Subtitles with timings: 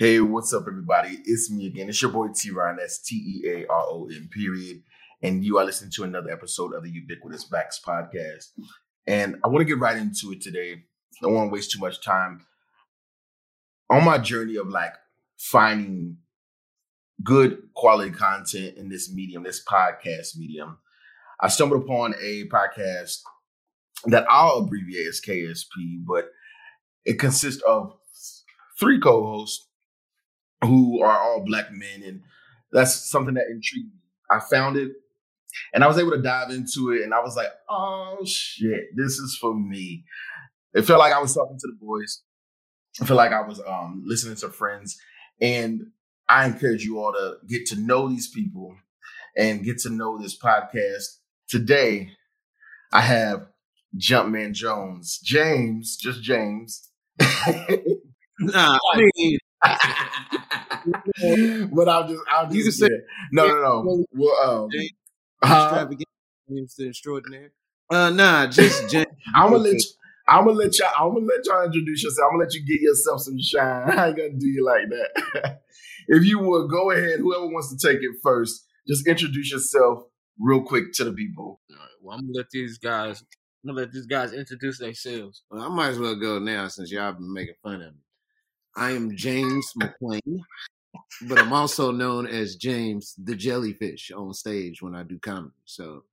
[0.00, 1.18] Hey, what's up, everybody?
[1.24, 1.88] It's me again.
[1.88, 2.76] It's your boy T Ron.
[2.76, 4.80] That's T E A R O N, period.
[5.24, 8.52] And you are listening to another episode of the Ubiquitous Backs podcast.
[9.08, 10.74] And I want to get right into it today.
[10.74, 10.78] I
[11.20, 12.46] don't want to waste too much time.
[13.90, 14.92] On my journey of like
[15.36, 16.18] finding
[17.24, 20.78] good quality content in this medium, this podcast medium,
[21.40, 23.18] I stumbled upon a podcast
[24.04, 26.30] that I'll abbreviate as KSP, but
[27.04, 27.94] it consists of
[28.78, 29.67] three co-hosts
[30.62, 32.22] who are all black men, and
[32.72, 34.00] that's something that intrigued me.
[34.30, 34.92] I found it,
[35.72, 39.18] and I was able to dive into it, and I was like, "Oh shit, this
[39.18, 40.04] is for me."
[40.74, 42.22] It felt like I was talking to the boys.
[43.00, 44.98] I feel like I was um, listening to friends,
[45.40, 45.86] and
[46.28, 48.76] I encourage you all to get to know these people
[49.36, 51.04] and get to know this podcast.
[51.48, 52.10] Today,
[52.92, 53.46] I have
[53.96, 56.90] Jumpman Jones, James, just James.
[57.20, 59.38] nah, I mean,
[61.74, 62.94] but I'll just, I'll You just can say,
[63.32, 64.04] no, no, no.
[64.12, 64.92] Well, um, James
[65.42, 66.08] uh, extravagant,
[66.48, 67.50] James the extraordinary.
[67.90, 69.06] Uh, nah, just James.
[69.34, 69.90] I'm gonna let you,
[70.28, 72.28] I'm gonna let y'all, I'm gonna let y'all introduce yourself.
[72.30, 73.90] I'm gonna let you get yourself some shine.
[73.98, 75.60] I ain't gonna do you like that.
[76.08, 80.04] if you would go ahead, whoever wants to take it first, just introduce yourself
[80.38, 81.60] real quick to the people.
[81.70, 83.22] All right, well, I'm gonna let these guys.
[83.64, 85.42] I'm gonna let these guys introduce themselves.
[85.50, 88.00] Well, I might as well go now since y'all been making fun of me.
[88.76, 90.40] I am James McClain,
[91.22, 95.54] but I'm also known as James the Jellyfish on stage when I do comedy.
[95.64, 96.04] So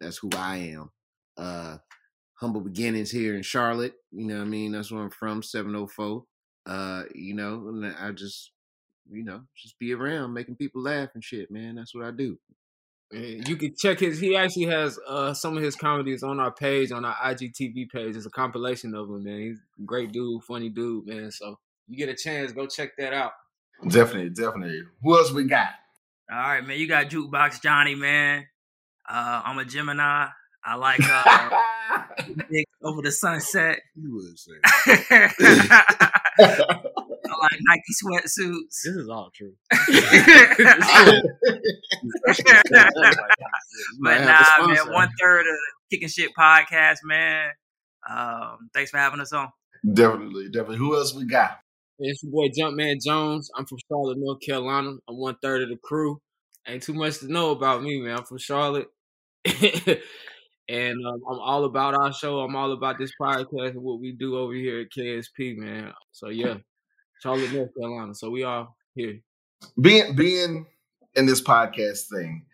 [0.00, 0.90] that's who I am.
[1.36, 1.78] Uh,
[2.34, 3.94] humble beginnings here in Charlotte.
[4.10, 4.72] You know what I mean?
[4.72, 6.24] That's where I'm from, 704.
[6.66, 8.52] Uh, you know, and I just,
[9.10, 11.76] you know, just be around making people laugh and shit, man.
[11.76, 12.38] That's what I do.
[13.12, 14.18] You can check his.
[14.18, 18.16] He actually has uh, some of his comedies on our page, on our IGTV page.
[18.16, 19.38] It's a compilation of them, man.
[19.38, 21.30] He's a great dude, funny dude, man.
[21.30, 23.32] So you get a chance, go check that out.
[23.88, 24.82] Definitely, definitely.
[25.02, 25.68] Who else we got?
[26.30, 26.78] All right, man.
[26.78, 28.46] You got Jukebox Johnny, man.
[29.08, 30.28] Uh, I'm a Gemini.
[30.64, 31.50] I like uh,
[32.84, 33.80] over the sunset.
[33.96, 34.52] You would say.
[37.24, 38.82] I like Nike sweatsuits.
[38.84, 39.52] This is all true.
[39.68, 39.86] but
[44.14, 44.84] have a nah, sponsor.
[44.84, 44.92] man.
[44.94, 45.56] One third of
[45.90, 47.50] Kicking Shit podcast, man.
[48.08, 49.48] Um, thanks for having us on.
[49.92, 50.78] definitely, definitely.
[50.78, 51.58] Who else we got?
[52.04, 53.48] It's your boy Jumpman Jones.
[53.56, 54.94] I'm from Charlotte, North Carolina.
[55.08, 56.20] I'm one third of the crew.
[56.66, 58.18] Ain't too much to know about me, man.
[58.18, 58.88] I'm from Charlotte.
[59.44, 62.40] and um, I'm all about our show.
[62.40, 65.92] I'm all about this podcast and what we do over here at KSP, man.
[66.10, 66.54] So yeah,
[67.22, 68.14] Charlotte, North Carolina.
[68.16, 69.20] So we all here.
[69.80, 70.66] being being
[71.14, 72.46] in this podcast thing,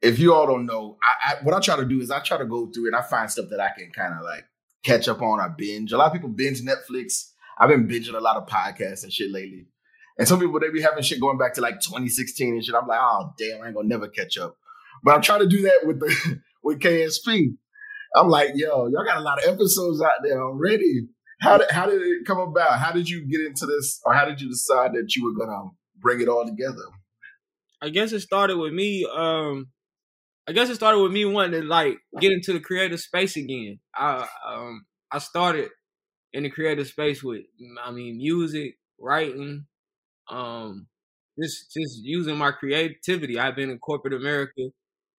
[0.00, 2.38] if you all don't know, I, I what I try to do is I try
[2.38, 4.46] to go through and I find stuff that I can kind of like
[4.82, 5.40] catch up on.
[5.40, 5.92] I binge.
[5.92, 7.32] A lot of people binge Netflix.
[7.58, 9.66] I've been binging a lot of podcasts and shit lately.
[10.18, 12.74] And some people they be having shit going back to like 2016 and shit.
[12.74, 14.56] I'm like, oh damn, I ain't gonna never catch up.
[15.04, 17.54] But I'm trying to do that with the with KSP.
[18.16, 21.08] I'm like, yo, y'all got a lot of episodes out there already.
[21.40, 22.78] How did how did it come about?
[22.80, 25.70] How did you get into this, or how did you decide that you were gonna
[25.98, 26.82] bring it all together?
[27.80, 29.06] I guess it started with me.
[29.06, 29.68] Um,
[30.48, 33.78] I guess it started with me wanting to like get into the creative space again.
[33.94, 35.68] I um I started
[36.32, 37.42] in the creative space with
[37.84, 39.66] I mean music, writing,
[40.30, 40.86] um,
[41.42, 43.38] just just using my creativity.
[43.38, 44.68] I've been in corporate America,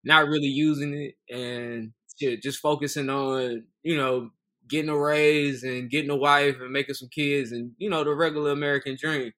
[0.04, 4.30] not really using it, and shit, just focusing on you know
[4.68, 8.14] getting a raise and getting a wife and making some kids and you know the
[8.14, 9.32] regular American dream.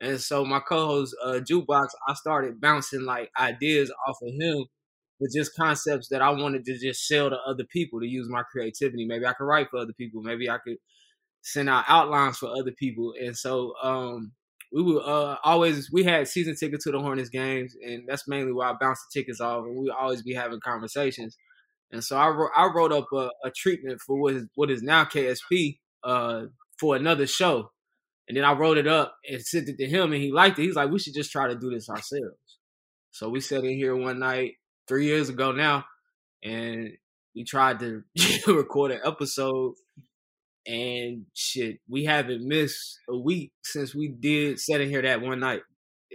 [0.00, 4.64] And so my co-host uh, Jukebox, I started bouncing like ideas off of him
[5.20, 8.42] with just concepts that I wanted to just sell to other people to use my
[8.42, 9.06] creativity.
[9.06, 10.20] Maybe I could write for other people.
[10.22, 10.76] Maybe I could
[11.44, 13.12] send out outlines for other people.
[13.20, 14.32] And so um,
[14.72, 18.52] we would uh, always we had season tickets to the Hornets games, and that's mainly
[18.52, 19.64] where I bounced the tickets off.
[19.64, 21.36] And we always be having conversations.
[21.92, 24.82] And so I wrote, I wrote up a, a treatment for what is what is
[24.82, 26.42] now KSP uh,
[26.80, 27.70] for another show.
[28.26, 30.62] And then I wrote it up and sent it to him, and he liked it.
[30.62, 32.58] He's like, "We should just try to do this ourselves."
[33.10, 34.54] So we sat in here one night
[34.88, 35.84] three years ago now,
[36.42, 36.90] and
[37.36, 38.02] we tried to
[38.46, 39.74] record an episode.
[40.66, 45.40] And shit, we haven't missed a week since we did sat in here that one
[45.40, 45.62] night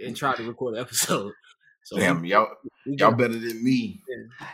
[0.04, 1.32] and tried to record an episode.
[1.82, 2.46] So Damn, y'all
[2.84, 4.00] y'all better than me.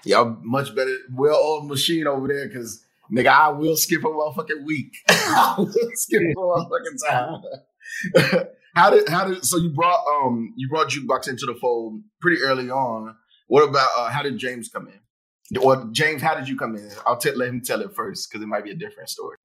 [0.05, 2.49] Y'all much better, well oiled machine over there.
[2.49, 2.83] Cause
[3.13, 4.95] nigga, I will skip a motherfucking week.
[5.09, 8.47] I will skip a motherfucking time.
[8.75, 12.41] how did how did so you brought um you brought jukebox into the fold pretty
[12.41, 13.15] early on.
[13.49, 15.59] What about uh, how did James come in?
[15.61, 16.91] Or James, how did you come in?
[17.07, 19.37] I'll tell let him tell it first because it might be a different story.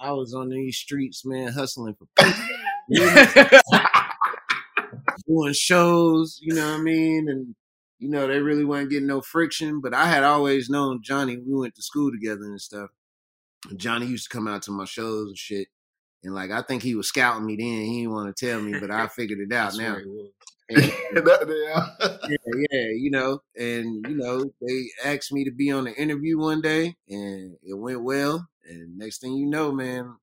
[0.00, 2.06] I was on these streets, man, hustling for
[5.26, 7.28] doing shows, you know what I mean?
[7.28, 7.54] And
[7.98, 9.80] you know, they really weren't getting no friction.
[9.80, 11.36] But I had always known Johnny.
[11.36, 12.90] We went to school together and stuff.
[13.76, 15.68] Johnny used to come out to my shows and shit.
[16.22, 17.84] And like I think he was scouting me then.
[17.84, 19.96] He didn't want to tell me, but I figured it out now.
[19.96, 20.30] And,
[20.84, 21.86] yeah,
[22.72, 26.60] yeah, you know, and you know, they asked me to be on an interview one
[26.60, 28.48] day, and it went well.
[28.68, 30.16] And next thing you know, man,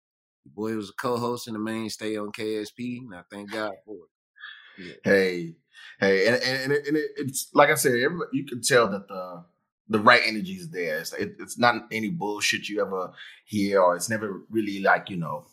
[0.44, 3.95] the boy was a co-host and the mainstay on KSP, and I thank God for
[3.95, 4.86] it.
[4.86, 4.94] Yeah.
[5.04, 5.56] Hey,
[6.00, 7.94] hey, and and, and it, it's like I said,
[8.31, 9.45] you can tell that the
[9.90, 11.00] the right energy is there.
[11.00, 13.12] It's, it, it's not any bullshit you ever
[13.45, 15.46] hear, or it's never really like you know,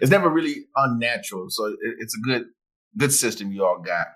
[0.00, 1.46] it's never really unnatural.
[1.50, 2.46] So it, it's a good
[2.96, 4.06] good system you all got.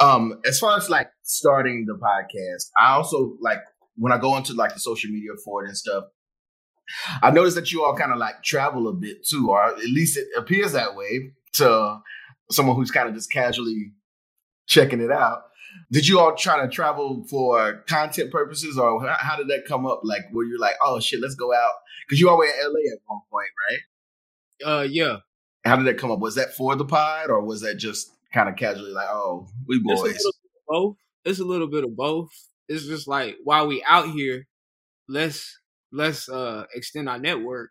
[0.00, 3.60] Um, as far as like starting the podcast, I also like
[3.96, 6.04] when I go into like the social media for it and stuff.
[7.22, 10.16] I noticed that you all kind of like travel a bit too, or at least
[10.16, 11.98] it appears that way to
[12.50, 13.92] someone who's kind of just casually
[14.66, 15.42] checking it out.
[15.92, 20.00] Did you all try to travel for content purposes, or how did that come up?
[20.02, 21.72] Like, where you're like, oh shit, let's go out
[22.06, 24.72] because you all were in LA at one point, right?
[24.72, 25.16] Uh, yeah.
[25.64, 26.20] How did that come up?
[26.20, 29.80] Was that for the pod, or was that just kind of casually like, oh, we
[29.82, 30.14] boys?
[30.14, 30.32] It's
[30.66, 30.96] both.
[31.24, 32.30] It's a little bit of both.
[32.68, 34.46] It's just like while we out here,
[35.08, 35.58] let's
[35.92, 37.70] let's uh extend our network.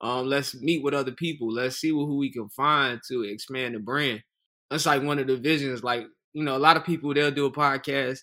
[0.00, 1.50] Um, let's meet with other people.
[1.52, 4.22] Let's see who we can find to expand the brand.
[4.70, 5.82] That's like one of the visions.
[5.82, 8.18] Like you know, a lot of people they'll do a podcast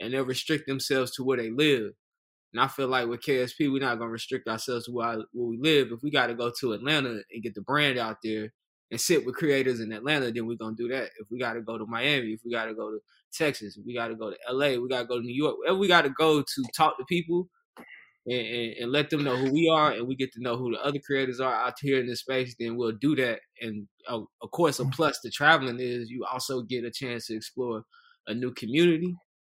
[0.00, 1.92] and they'll restrict themselves to where they live.
[2.54, 5.48] And I feel like with KSP, we're not gonna restrict ourselves to where, I, where
[5.48, 5.88] we live.
[5.92, 8.52] If we got to go to Atlanta and get the brand out there
[8.90, 11.10] and sit with creators in Atlanta, then we're gonna do that.
[11.20, 13.00] If we got to go to Miami, if we got to go to
[13.34, 15.56] Texas, if we got to go to LA, we got to go to New York,
[15.58, 17.50] wherever we got to go to talk to people
[18.28, 20.72] and, and, and, let them know who we are, and we get to know who
[20.72, 22.54] the other creators are out here in this space.
[22.58, 23.40] Then we'll do that.
[23.62, 27.36] And uh, of course, a plus to traveling is you also get a chance to
[27.36, 27.82] explore
[28.26, 29.14] a new community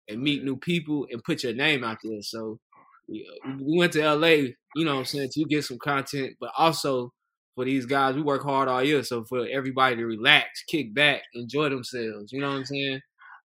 [0.09, 2.21] and meet new people and put your name out there.
[2.21, 2.59] So
[3.07, 4.27] we, uh, we went to LA,
[4.75, 7.11] you know what I'm saying, to get some content, but also
[7.55, 9.03] for these guys, we work hard all year.
[9.03, 12.31] So for everybody to relax, kick back, enjoy themselves.
[12.31, 13.01] You know what I'm saying?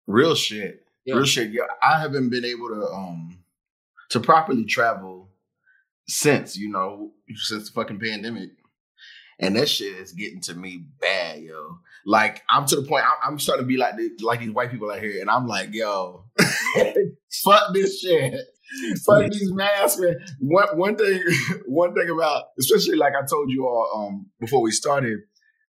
[0.06, 0.82] Real shit.
[1.04, 1.16] Yeah.
[1.16, 1.50] Real shit.
[1.50, 3.39] Yeah, I haven't been able to um
[4.10, 5.30] to properly travel
[6.06, 8.50] since, you know, since the fucking pandemic.
[9.38, 11.78] And that shit is getting to me bad, yo.
[12.04, 14.90] Like I'm to the point I'm, starting to be like the, like these white people
[14.90, 16.24] out here, and I'm like, yo,
[17.44, 18.34] fuck this shit.
[19.04, 20.16] Fuck these masks, man.
[20.40, 21.22] One one thing,
[21.66, 25.20] one thing about, especially like I told you all um before we started,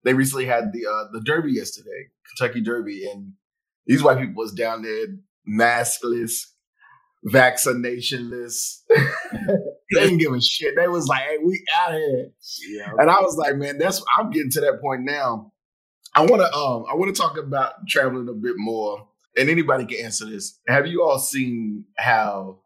[0.04, 3.32] they recently had the uh the Derby yesterday, Kentucky Derby, and
[3.86, 5.06] these white people was down there
[5.48, 6.46] maskless,
[7.26, 8.80] vaccinationless.
[8.88, 10.74] they didn't give a shit.
[10.76, 12.30] They was like, "Hey, we out here,"
[12.68, 12.92] yeah.
[12.98, 15.52] and I was like, "Man, that's I'm getting to that point now."
[16.14, 19.86] I want to um I want to talk about traveling a bit more, and anybody
[19.86, 20.58] can answer this.
[20.66, 22.60] Have you all seen how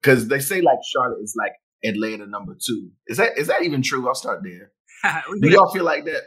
[0.00, 1.52] because they say like Charlotte is like
[1.84, 2.90] Atlanta number two.
[3.06, 4.06] Is that is that even true?
[4.08, 4.72] I'll start there.
[5.40, 6.22] Do y'all feel like that?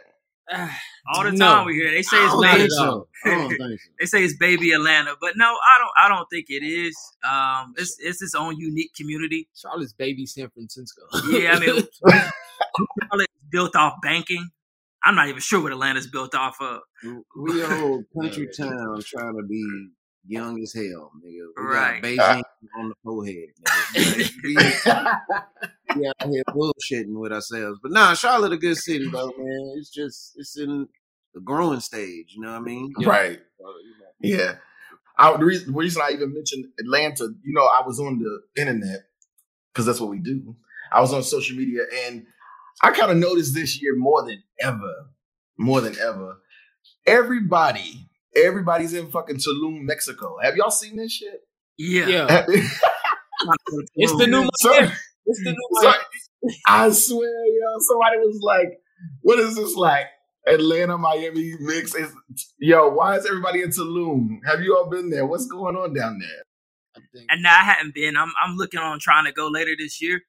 [0.51, 2.69] All the time we hear they say it's baby.
[2.69, 3.07] So.
[3.99, 5.91] they say it's baby Atlanta, but no, I don't.
[6.05, 6.95] I don't think it is.
[7.27, 9.47] Um, it's it's its own unique community.
[9.55, 11.01] Charlotte's baby San Francisco.
[11.29, 11.83] yeah, I mean,
[13.09, 14.49] Charlotte's built off banking.
[15.03, 16.81] I'm not even sure what Atlanta's built off of.
[17.37, 19.89] We a whole country town trying to be
[20.25, 21.45] young as hell, nigga.
[21.57, 22.01] We right.
[22.01, 23.49] got Beijing uh, on the forehead,
[23.95, 25.21] nigga.
[25.95, 27.79] we out here bullshitting with ourselves.
[27.81, 29.73] But nah, Charlotte a good city though, man.
[29.77, 30.87] It's just it's in
[31.33, 32.93] the growing stage, you know what I mean?
[32.99, 33.09] Yeah.
[33.09, 33.39] Right.
[34.21, 34.55] Yeah.
[35.17, 38.61] I, the, reason, the reason I even mentioned Atlanta, you know, I was on the
[38.61, 39.01] internet
[39.71, 40.55] because that's what we do.
[40.91, 42.25] I was on social media and
[42.81, 45.07] I kind of noticed this year more than ever,
[45.57, 46.37] more than ever,
[47.05, 50.37] everybody Everybody's in fucking Tulum, Mexico.
[50.41, 51.41] Have y'all seen this shit?
[51.77, 52.07] Yeah.
[52.07, 52.45] yeah.
[53.95, 54.73] it's the new so,
[55.25, 55.93] It's the new so,
[56.67, 58.79] I swear, yo, somebody was like,
[59.21, 60.07] what is this like?
[60.45, 61.95] Atlanta, Miami mix.
[61.95, 62.13] Is,
[62.59, 64.39] yo, why is everybody in Tulum?
[64.45, 65.25] Have you all been there?
[65.25, 67.23] What's going on down there?
[67.29, 68.17] And I hadn't been.
[68.17, 70.21] I'm I'm looking on trying to go later this year.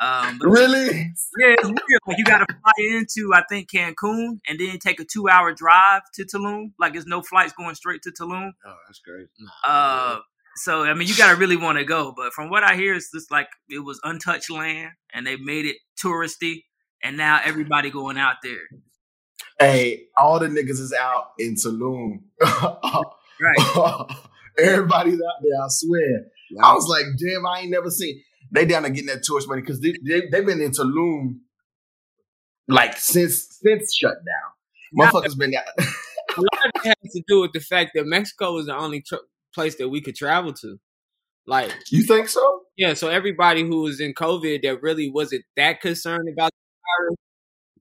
[0.00, 1.12] Um, really?
[1.38, 2.00] Yeah, it's weird.
[2.06, 5.52] Like you got to fly into I think Cancun and then take a two hour
[5.52, 6.72] drive to Tulum.
[6.78, 8.52] Like there's no flights going straight to Tulum.
[8.64, 9.26] Oh, that's great.
[9.66, 10.20] Uh,
[10.56, 12.12] so I mean, you got to really want to go.
[12.16, 15.66] But from what I hear, it's just like it was untouched land, and they made
[15.66, 16.64] it touristy,
[17.02, 18.68] and now everybody going out there.
[19.58, 22.20] Hey, all the niggas is out in Tulum.
[22.40, 24.06] right.
[24.58, 25.62] Everybody's out there.
[25.62, 26.26] I swear.
[26.62, 29.60] I was like, damn, I ain't never seen they down there getting that tourist money
[29.60, 31.40] because they, they, have been in Tulum
[32.66, 34.24] like since since shutdown.
[34.96, 35.54] Motherfuckers been
[36.38, 39.02] a lot of it has to do with the fact that Mexico was the only
[39.02, 39.16] tr-
[39.54, 40.78] place that we could travel to.
[41.46, 42.62] Like, You think so?
[42.76, 47.16] yeah, so everybody who was in COVID that really wasn't that concerned about the virus,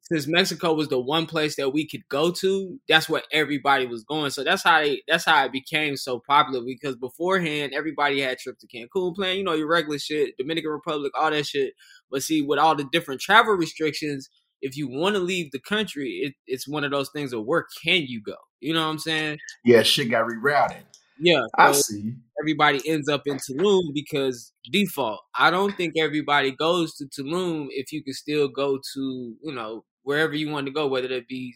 [0.10, 4.06] since Mexico was the one place that we could go to, that's where everybody was
[4.06, 4.32] going.
[4.32, 8.62] So that's how they, that's how it became so popular because beforehand everybody had trips
[8.62, 11.74] to Cancun, playing you know your regular shit, Dominican Republic, all that shit.
[12.10, 14.30] But see, with all the different travel restrictions,
[14.62, 17.66] if you want to leave the country, it, it's one of those things of where
[17.84, 18.38] can you go?
[18.62, 19.40] You know what I'm saying?
[19.66, 20.84] Yeah, shit got rerouted.
[21.20, 21.42] Yeah.
[21.58, 22.14] I see.
[22.42, 25.22] everybody ends up in Tulum because default.
[25.38, 29.84] I don't think everybody goes to Tulum if you can still go to, you know,
[30.08, 31.56] wherever you want to go, whether it be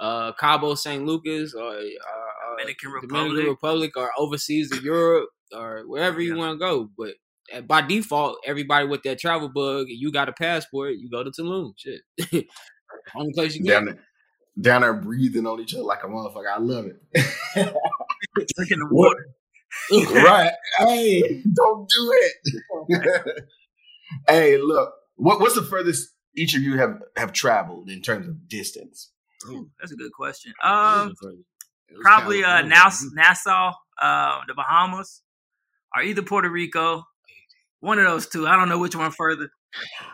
[0.00, 1.06] uh, Cabo St.
[1.06, 3.46] Lucas or uh, uh, Dominican Dominican Republic.
[3.46, 6.90] Republic or overseas to Europe or wherever you want to go.
[6.98, 7.14] But
[7.54, 11.30] uh, by default, everybody with that travel bug, you got a passport, you go to
[11.30, 11.74] Tulum.
[11.76, 12.00] Shit.
[13.14, 13.98] Only place you Down there,
[14.60, 16.52] down there breathing on each other like a motherfucker.
[16.52, 16.96] I love it.
[18.56, 19.28] Drinking the water.
[20.24, 20.52] right.
[20.78, 23.44] Hey, don't do it.
[24.28, 24.92] hey, look.
[25.16, 29.10] What, what's the furthest each of you have have traveled in terms of distance?
[29.48, 30.52] Ooh, that's a good question.
[30.62, 31.14] Um,
[32.00, 32.68] probably uh, California.
[32.68, 35.22] Nass- Nassau, uh, the Bahamas,
[35.94, 37.04] or either Puerto Rico.
[37.80, 38.46] One of those two.
[38.46, 39.50] I don't know which one further.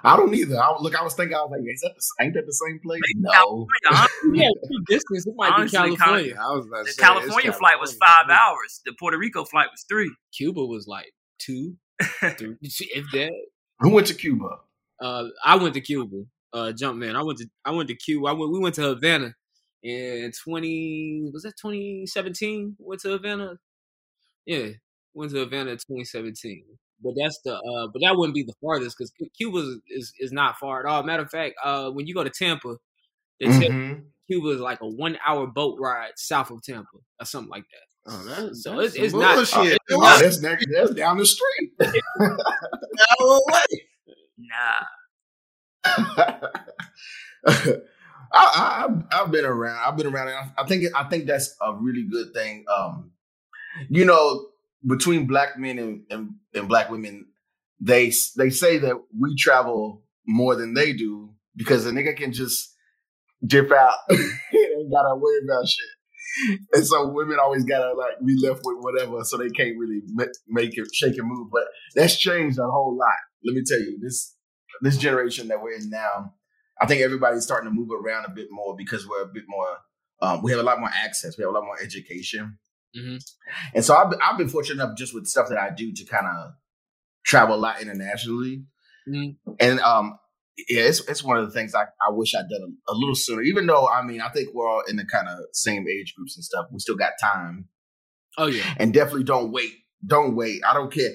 [0.02, 0.58] I don't either.
[0.60, 2.80] I, look, I was thinking, I was like, is that the, ain't that the same
[2.82, 3.00] place?
[3.14, 3.66] Maybe No.
[4.34, 4.48] Yeah,
[4.88, 5.24] distance.
[5.26, 6.34] It might Honestly, be kinda- California.
[6.40, 8.26] I was about The say, California it's flight was California.
[8.28, 8.80] five hours.
[8.84, 10.12] The Puerto Rico flight was three.
[10.36, 11.76] Cuba was like two,
[12.36, 13.32] three, if that.
[13.78, 14.58] Who went to Cuba?
[15.02, 16.23] Uh, I went to Cuba.
[16.52, 17.16] Uh, jump man.
[17.16, 18.28] I went to I went to Cuba.
[18.28, 18.52] I went.
[18.52, 19.35] We went to Havana
[19.82, 21.28] in twenty.
[21.32, 22.76] Was that twenty seventeen?
[22.78, 23.59] Went to Havana.
[24.47, 24.68] Yeah,
[25.14, 26.64] went to Havana in twenty seventeen.
[27.02, 27.54] But that's the.
[27.54, 30.87] Uh, but that wouldn't be the farthest because Cuba is, is is not far at
[30.87, 31.02] all.
[31.02, 32.76] Matter of fact, uh, when you go to Tampa,
[33.40, 34.04] they Mhm.
[34.30, 38.12] Cuba is like a one hour boat ride south of Tampa or something like that.
[38.12, 39.73] Oh, that, So that's it's- it's not- bullshit.
[39.75, 40.66] it's Oh, that's next.
[40.73, 41.73] That's down the street.
[44.49, 44.87] Nah.
[48.34, 49.78] I, I've been around.
[49.84, 50.52] I've been around.
[50.56, 52.64] I think I think that's a really good thing.
[52.75, 53.12] Um,
[53.88, 54.46] you know,
[54.87, 57.26] between black men and, and, and black women,
[57.80, 62.75] they they say that we travel more than they do because a nigga can just
[63.44, 66.58] dip out and ain't gotta worry about shit.
[66.72, 70.00] And so women always gotta like be left with whatever, so they can't really
[70.49, 71.49] make it shake and move.
[71.52, 73.08] But that's changed a whole lot.
[73.44, 74.34] Let me tell you, this
[74.80, 76.34] this generation that we're in now,
[76.80, 79.68] I think everybody's starting to move around a bit more because we're a bit more.
[80.20, 81.37] Um, we have a lot more access.
[81.37, 82.58] We have a lot more education,
[82.96, 83.20] Mhm.
[83.75, 86.04] and so I've been, I've been fortunate enough just with stuff that I do to
[86.04, 86.52] kind of
[87.25, 88.64] travel a lot internationally.
[89.08, 89.37] Mhm.
[89.58, 90.18] And um,
[90.68, 93.14] yeah, it's it's one of the things I, I wish I'd done a, a little
[93.16, 93.42] sooner.
[93.42, 96.37] Even though I mean, I think we're all in the kind of same age groups
[96.37, 96.66] and stuff.
[96.70, 97.68] We still got time,
[98.38, 98.75] Oh yeah.
[98.78, 99.72] and definitely don't wait.
[100.06, 100.62] Don't wait.
[100.64, 101.11] I don't care.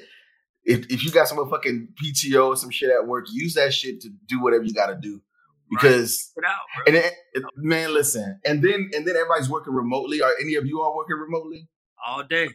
[0.67, 4.01] If, if you got some fucking PTO or some shit at work, use that shit
[4.01, 5.21] to do whatever you got to do.
[5.69, 10.21] Because Get out, and it, it- man, listen, and then and then everybody's working remotely.
[10.21, 11.67] Are any of you all working remotely?
[12.05, 12.49] All day.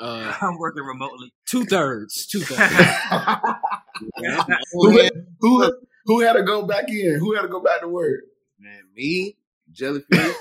[0.00, 1.32] Uh, I'm working remotely.
[1.48, 2.26] two thirds.
[2.26, 2.72] Two thirds.
[4.72, 5.72] who, had, who
[6.06, 7.16] who had to go back in?
[7.20, 8.20] Who had to go back to work?
[8.58, 9.36] Man, me,
[9.70, 10.34] jellyfish.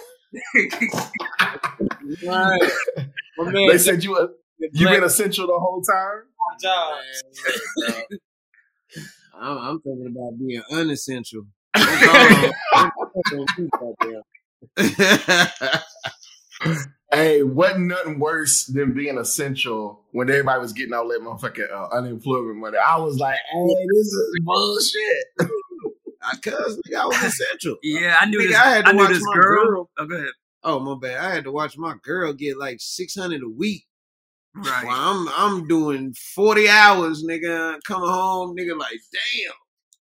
[2.26, 2.72] right.
[3.38, 6.24] Man, They said you were- you black been essential the whole time.
[6.62, 7.00] Job.
[9.40, 11.46] I'm, I'm thinking about being unessential.
[17.14, 21.90] Hey, wasn't nothing worse than being essential when everybody was getting all that motherfucking uh,
[21.94, 22.78] unemployment money.
[22.78, 25.26] I was like, hey, this is bullshit.
[26.24, 27.76] I cuz nigga, I was essential.
[27.84, 28.58] Yeah, I knew Nigga, this.
[28.58, 29.66] I had to I knew watch this my girl.
[29.66, 29.90] girl.
[29.98, 30.30] Oh, go ahead.
[30.64, 31.18] Oh my bad.
[31.18, 33.86] I had to watch my girl get like six hundred a week.
[34.54, 34.86] Right.
[34.86, 37.78] While I'm I'm doing forty hours, nigga.
[37.88, 39.54] Coming home, nigga, like damn.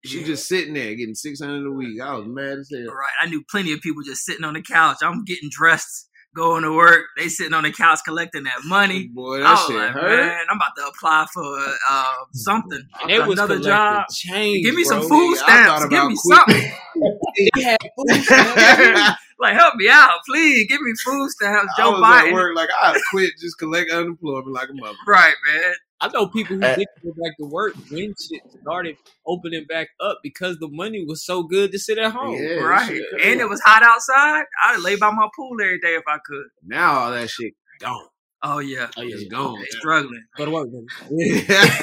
[0.06, 0.26] She Yeah.
[0.28, 2.00] just sitting there getting six hundred a week.
[2.02, 2.86] I was mad as hell.
[2.94, 3.10] Right.
[3.22, 4.98] I knew plenty of people just sitting on the couch.
[5.02, 7.02] I'm getting dressed, going to work.
[7.18, 9.08] They sitting on the couch collecting that money.
[9.14, 10.18] Boy, I that was shit like, hurt.
[10.28, 12.82] man, I'm about to apply for uh, something.
[13.02, 14.06] And it was Another job.
[14.14, 15.86] Change, Give me some food nigga, stamps.
[15.88, 16.62] Give me quitting.
[16.62, 16.72] something.
[17.56, 19.22] They had food stamps.
[19.40, 20.68] Like, help me out, please.
[20.68, 21.74] Give me food stamps.
[21.78, 22.34] I Joe was at Biden.
[22.34, 24.98] work like I quit, just collect unemployment like a mother.
[25.08, 25.74] Right, man.
[26.00, 26.76] I know people who Eh.
[26.76, 31.26] didn't go back to work when shit started opening back up because the money was
[31.26, 32.36] so good to sit at home.
[32.40, 32.88] Yeah, right.
[32.88, 33.04] shit.
[33.24, 34.44] And it was hot outside.
[34.66, 36.46] I'd lay by my pool every day if I could.
[36.64, 38.06] Now all that shit gone.
[38.44, 38.90] Oh, yeah.
[38.96, 39.30] Oh, yeah, It's yeah.
[39.30, 39.60] gone.
[39.60, 40.24] They struggling.
[40.38, 40.68] Go to work.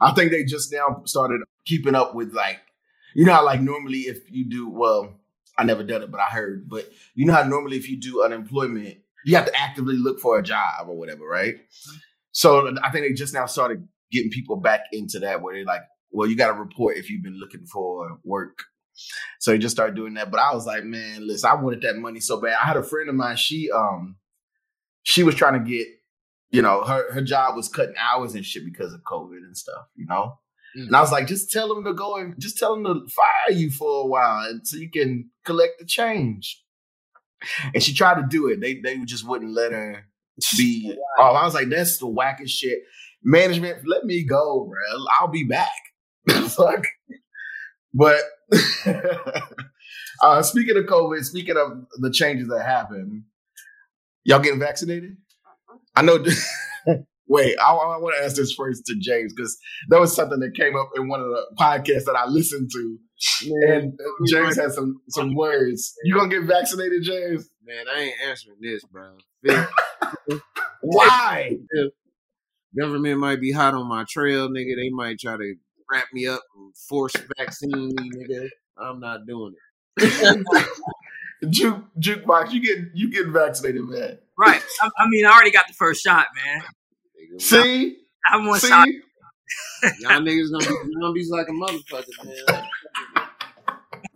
[0.00, 2.60] I think they just now started keeping up with like,
[3.14, 5.18] you know how like normally if you do well,
[5.56, 6.68] I never done it, but I heard.
[6.68, 10.38] But you know how normally if you do unemployment, you have to actively look for
[10.38, 11.54] a job or whatever, right?
[12.32, 15.82] So I think they just now started getting people back into that where they're like,
[16.10, 18.64] well, you got to report if you've been looking for work.
[19.40, 20.30] So they just started doing that.
[20.30, 22.56] But I was like, man, listen, I wanted that money so bad.
[22.62, 24.16] I had a friend of mine, she um
[25.02, 25.86] she was trying to get,
[26.50, 29.86] you know, her her job was cutting hours and shit because of COVID and stuff,
[29.96, 30.38] you know?
[30.76, 30.86] Mm.
[30.86, 33.56] And I was like, just tell them to go and just tell them to fire
[33.56, 36.62] you for a while and so you can collect the change.
[37.74, 38.60] And she tried to do it.
[38.60, 40.06] They they just wouldn't let her
[40.56, 40.96] be.
[41.18, 42.80] Oh, I was like, that's the wackest shit.
[43.22, 45.04] Management, let me go, bro.
[45.18, 45.70] I'll be back.
[46.28, 46.84] Fuck.
[47.92, 48.20] But
[50.22, 53.24] uh, speaking of COVID, speaking of the changes that happened,
[54.24, 55.16] y'all getting vaccinated?
[55.94, 56.24] I know.
[57.26, 59.56] Wait, I, I want to ask this first to James because
[59.88, 62.98] that was something that came up in one of the podcasts that I listened to,
[63.68, 63.98] and
[64.30, 65.94] James had some some words.
[66.04, 67.48] You gonna get vaccinated, James?
[67.64, 69.16] Man, I ain't answering this, bro.
[70.82, 71.56] Why?
[72.78, 74.76] Government might be hot on my trail, nigga.
[74.76, 75.54] They might try to
[75.90, 78.48] wrap me up and force vaccine me, nigga.
[78.76, 79.54] I'm not doing
[79.96, 80.44] it.
[81.50, 84.18] Juke jukebox, you get you get vaccinated, man.
[84.38, 84.62] Right.
[84.82, 86.62] I, I mean, I already got the first shot, man.
[87.34, 87.96] Nigga, See,
[88.28, 88.88] I have one see, shot.
[90.00, 92.64] Y'all niggas gonna be zombies like a motherfucker, man.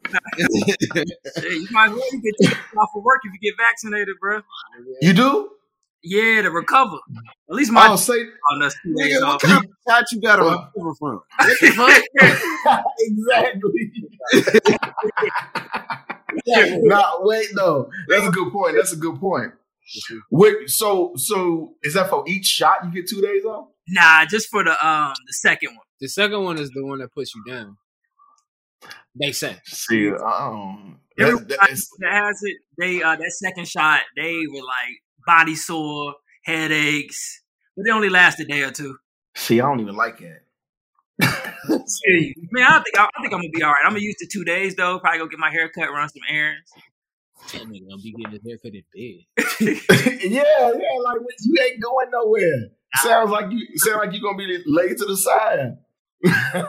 [0.38, 4.40] Shit, you might as well get taken off of work if you get vaccinated, bro.
[5.02, 5.50] you do.
[6.02, 6.96] Yeah, to recover.
[7.50, 8.14] At least my Oh, say
[8.52, 9.42] on us two days Nigga, off.
[9.42, 11.20] what kind of shot you got to recover from?
[11.38, 12.84] What the fuck?
[13.00, 13.92] exactly.
[16.84, 17.90] no, wait, no.
[18.08, 18.76] That's a good point.
[18.76, 19.52] That's a good point.
[20.30, 23.68] Wait, so so is that for each shot you get two days off?
[23.88, 25.85] Nah, just for the um the second one.
[26.00, 27.76] The second one is the one that puts you down.
[29.21, 29.57] They say.
[29.64, 31.59] See, um, Everybody that,
[31.99, 37.42] that has it, they uh that second shot, they were like body sore, headaches,
[37.77, 38.96] but they only last a day or two.
[39.35, 40.42] see, I don't even like it.
[41.87, 43.83] See, Man, I think I, I think I'm gonna be all right.
[43.85, 45.01] I'm gonna use the two days though.
[45.01, 46.70] Probably go get my hair cut, run some errands.
[47.53, 49.24] That nigga gonna be getting his haircut in bed.
[50.22, 52.68] yeah, yeah, like you ain't going nowhere.
[52.96, 55.77] Sounds like you sound like you're gonna be laid to the side.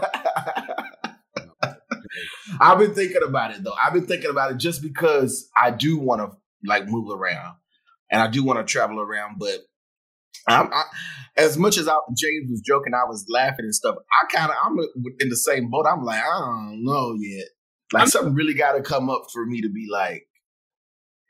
[2.61, 3.73] I've been thinking about it though.
[3.73, 7.55] I've been thinking about it just because I do want to like move around
[8.11, 9.59] and I do want to travel around, but
[10.47, 10.83] I'm, I,
[11.37, 13.95] as much as I, James was joking, I was laughing and stuff.
[14.11, 14.77] I kind of I'm
[15.19, 15.85] in the same boat.
[15.89, 17.47] I'm like, I don't know yet.
[17.93, 20.27] Like I'm- something really got to come up for me to be like,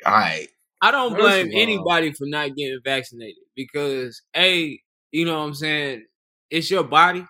[0.06, 0.48] right,
[0.82, 4.80] I don't blame anybody for not getting vaccinated because a,
[5.12, 6.06] you know what I'm saying,
[6.50, 7.26] it's your body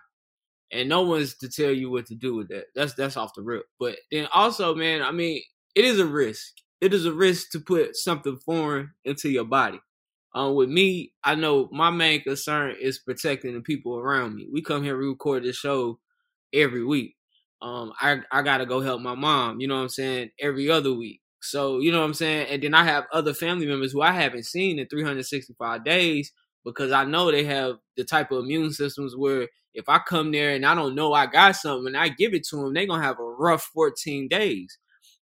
[0.71, 2.65] and no one's to tell you what to do with that.
[2.75, 3.65] That's that's off the rip.
[3.79, 5.41] But then also, man, I mean,
[5.75, 6.53] it is a risk.
[6.81, 9.79] It is a risk to put something foreign into your body.
[10.35, 14.47] Um, with me, I know my main concern is protecting the people around me.
[14.51, 15.99] We come here, we record this show
[16.53, 17.15] every week.
[17.61, 19.59] Um, I I gotta go help my mom.
[19.59, 20.29] You know what I'm saying?
[20.39, 21.21] Every other week.
[21.41, 22.47] So you know what I'm saying.
[22.49, 26.31] And then I have other family members who I haven't seen in 365 days
[26.65, 30.51] because I know they have the type of immune systems where if I come there
[30.51, 33.03] and I don't know I got something and I give it to them, they're gonna
[33.03, 34.77] have a rough 14 days.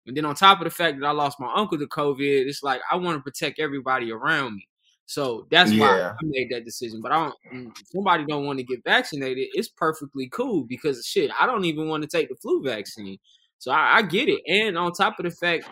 [0.08, 2.64] And then on top of the fact that I lost my uncle to COVID, it's
[2.64, 4.68] like I want to protect everybody around me.
[5.08, 7.00] So that's why I made that decision.
[7.02, 7.16] But I
[7.52, 7.72] don't.
[7.78, 11.88] If somebody don't want to get vaccinated, it's perfectly cool because shit, I don't even
[11.88, 13.18] want to take the flu vaccine.
[13.60, 14.42] So I, I get it.
[14.48, 15.72] And on top of the fact,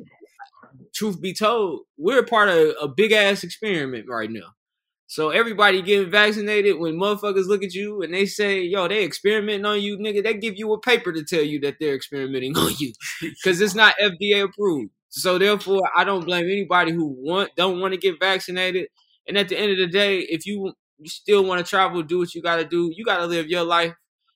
[0.94, 4.54] truth be told, we're part of a big ass experiment right now.
[5.08, 9.66] So everybody getting vaccinated, when motherfuckers look at you and they say, "Yo, they experimenting
[9.66, 12.74] on you, nigga," they give you a paper to tell you that they're experimenting on
[12.80, 14.92] you because it's not FDA approved.
[15.10, 18.88] So therefore, I don't blame anybody who want don't want to get vaccinated.
[19.28, 22.20] And at the end of the day, if you you still want to travel, do
[22.20, 22.92] what you got to do.
[22.96, 23.94] You got to live your life,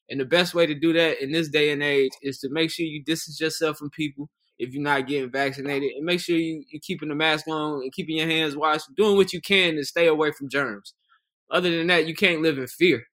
[0.09, 2.69] and the best way to do that in this day and age is to make
[2.69, 6.63] sure you distance yourself from people if you're not getting vaccinated, and make sure you
[6.69, 9.83] you're keeping the mask on and keeping your hands washed, doing what you can to
[9.83, 10.93] stay away from germs.
[11.51, 13.03] Other than that, you can't live in fear.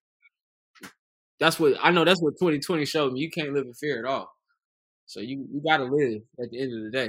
[1.40, 2.04] That's what I know.
[2.04, 3.20] That's what 2020 showed me.
[3.20, 4.28] You can't live in fear at all.
[5.07, 7.07] So you you got to live at the end of the day.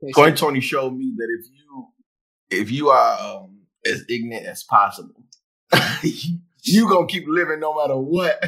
[0.00, 1.88] Can't 2020 showed me that if you
[2.50, 5.24] if you are um, as ignorant as possible,
[6.02, 8.42] you gonna keep living no matter what.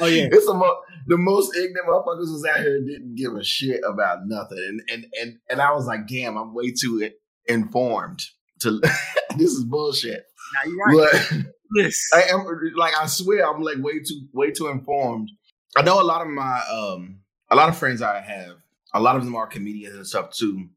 [0.00, 0.28] Oh yeah.
[0.32, 4.26] It's a mo- the most ignorant motherfuckers was out here didn't give a shit about
[4.26, 7.10] nothing, and and and and I was like, damn, I'm way too
[7.46, 8.22] informed.
[8.60, 8.80] To
[9.36, 10.24] this is bullshit.
[10.54, 11.26] Now you're right.
[11.30, 12.08] But Yes.
[12.14, 12.44] I am
[12.76, 15.30] like I swear I'm like way too way too informed.
[15.76, 17.20] I know a lot of my um
[17.50, 18.56] a lot of friends I have,
[18.94, 20.68] a lot of them are comedians and stuff too.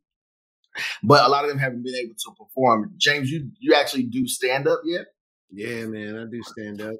[1.04, 2.94] But a lot of them haven't been able to perform.
[2.98, 5.06] James, you you actually do stand up yet?
[5.52, 6.96] Yeah, man, I do stand up.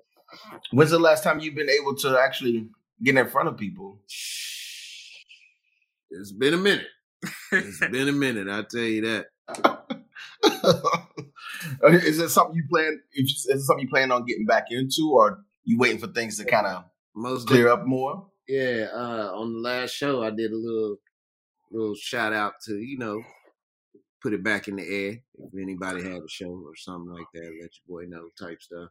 [0.72, 2.70] When's the last time you've been able to actually
[3.02, 4.02] get in front of people?
[6.10, 6.88] It's been a minute.
[7.52, 8.48] It's been a minute.
[8.48, 9.28] I tell you that.
[11.84, 13.02] is it something you plan?
[13.14, 16.46] Is it something you plan on getting back into, or you waiting for things to
[16.46, 18.28] kind of Most clear up more?
[18.48, 20.98] Yeah, uh, on the last show, I did a little
[21.72, 23.22] little shout out to you know
[24.22, 27.58] put it back in the air if anybody had a show or something like that.
[27.60, 28.90] Let your boy know type stuff.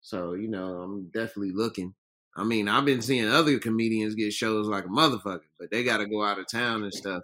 [0.00, 1.94] So you know, I'm definitely looking.
[2.36, 5.98] I mean, I've been seeing other comedians get shows like a motherfucker, but they got
[5.98, 7.22] to go out of town and stuff.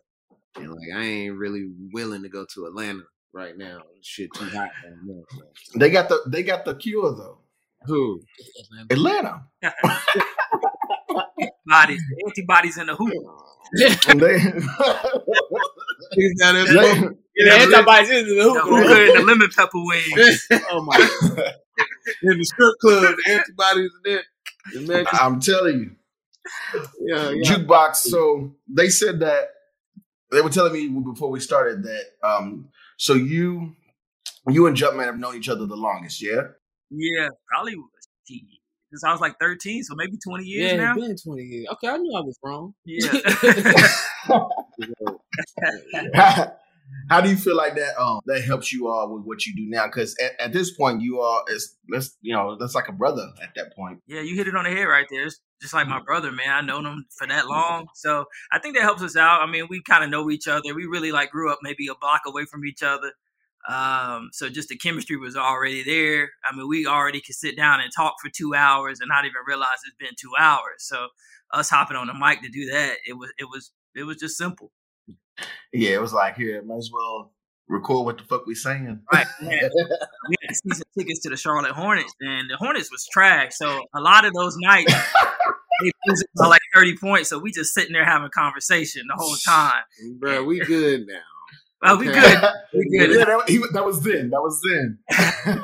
[0.56, 3.82] And like, I ain't really willing to go to Atlanta right now.
[4.02, 5.24] Shit too hot down
[5.76, 7.38] They got the they got the cure though.
[7.86, 8.20] Who?
[8.90, 9.42] Atlanta.
[11.66, 13.12] Bodies, antibodies in the hoop.
[13.72, 14.38] They,
[16.12, 17.18] He's down there they- smoking.
[17.36, 18.68] Yeah, everybody's into the The hookah.
[18.68, 20.46] hookah and the lemon pepper wings.
[20.70, 20.96] oh my!
[22.22, 24.22] In the strip club, the antibodies in there.
[24.72, 25.90] The I'm telling you.
[27.00, 27.42] Yeah, yeah.
[27.50, 27.96] jukebox.
[27.96, 29.50] So they said that
[30.30, 32.04] they were telling me before we started that.
[32.22, 33.74] Um, so you,
[34.48, 36.42] you and Jumpman have known each other the longest, yeah?
[36.90, 37.76] Yeah, probably
[38.26, 40.94] gee, since I was like 13, so maybe 20 years Yeah, now.
[40.94, 41.66] been 20 years.
[41.72, 42.74] Okay, I knew I was wrong.
[42.84, 43.10] Yeah.
[47.08, 48.00] How do you feel like that?
[48.00, 49.86] Um, that helps you all with what you do now?
[49.86, 53.28] Because at, at this point, you are it's that's you know that's like a brother
[53.42, 54.00] at that point.
[54.06, 55.26] Yeah, you hit it on the head right there.
[55.26, 56.48] It's just like my brother, man.
[56.50, 57.88] I known him for that long.
[57.94, 59.42] So I think that helps us out.
[59.42, 60.74] I mean, we kind of know each other.
[60.74, 63.12] We really like grew up maybe a block away from each other.
[63.68, 66.30] Um, so just the chemistry was already there.
[66.50, 69.36] I mean, we already could sit down and talk for two hours and not even
[69.46, 70.78] realize it's been two hours.
[70.78, 71.08] So
[71.52, 74.38] us hopping on the mic to do that, it was it was it was just
[74.38, 74.72] simple.
[75.72, 77.32] Yeah, it was like here, might as well
[77.68, 79.00] record what the fuck we saying.
[79.12, 79.26] Right.
[79.40, 79.70] We had,
[80.28, 83.52] we had season tickets to the Charlotte Hornets, and the Hornets was trash.
[83.54, 87.28] So a lot of those nights, they losing by like 30 points.
[87.30, 89.82] So we just sitting there having conversation the whole time.
[90.18, 91.20] bro, we good now.
[91.82, 92.14] Well, we good.
[92.74, 93.18] We good.
[93.18, 94.30] yeah, that, he, that was then.
[94.30, 94.98] That was then.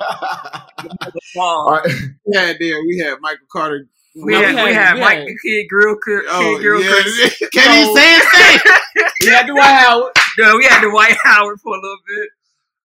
[1.36, 1.70] all Ball.
[1.72, 1.86] right.
[2.26, 3.88] We had there, we had Michael Carter.
[4.16, 6.59] We No, had, we we had- had we Mike had- the Kid Grill, Kid Oh,
[6.59, 6.88] Grill, yeah.
[6.88, 7.38] Chris.
[7.52, 8.26] Can he So- say his
[8.64, 9.09] name?
[9.22, 10.12] Yeah, Dwight Howard.
[10.38, 12.29] No, we had the Dwight Howard for a little bit.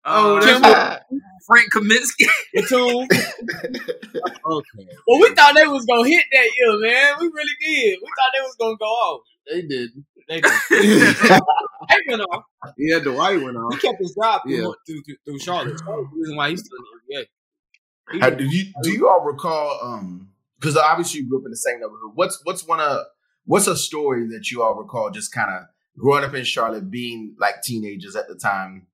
[0.07, 1.05] Oh, Uh, that's
[1.47, 2.27] Frank Kaminsky.
[2.55, 3.07] Platoon.
[4.47, 4.89] Okay.
[5.07, 7.15] Well, we thought they was gonna hit that year, man.
[7.21, 7.99] We really did.
[8.01, 9.23] We thought they was gonna go off.
[9.51, 10.05] They didn't.
[10.27, 11.17] They did.
[11.91, 12.45] They went off.
[12.79, 13.75] Yeah, Dwight went off.
[13.75, 14.71] He kept his job through, Yeah.
[14.87, 15.69] through, through, through Charlotte.
[15.71, 17.27] That's the reason why he's still in the NBA.
[18.13, 19.79] He How- do you do you all recall?
[19.83, 20.31] Um,
[20.65, 22.13] because obviously you grew up in the same neighborhood.
[22.15, 23.05] What's what's one of
[23.45, 25.11] what's a story that you all recall?
[25.11, 25.63] Just kind of
[25.99, 28.87] growing up in Charlotte, being like teenagers at the time.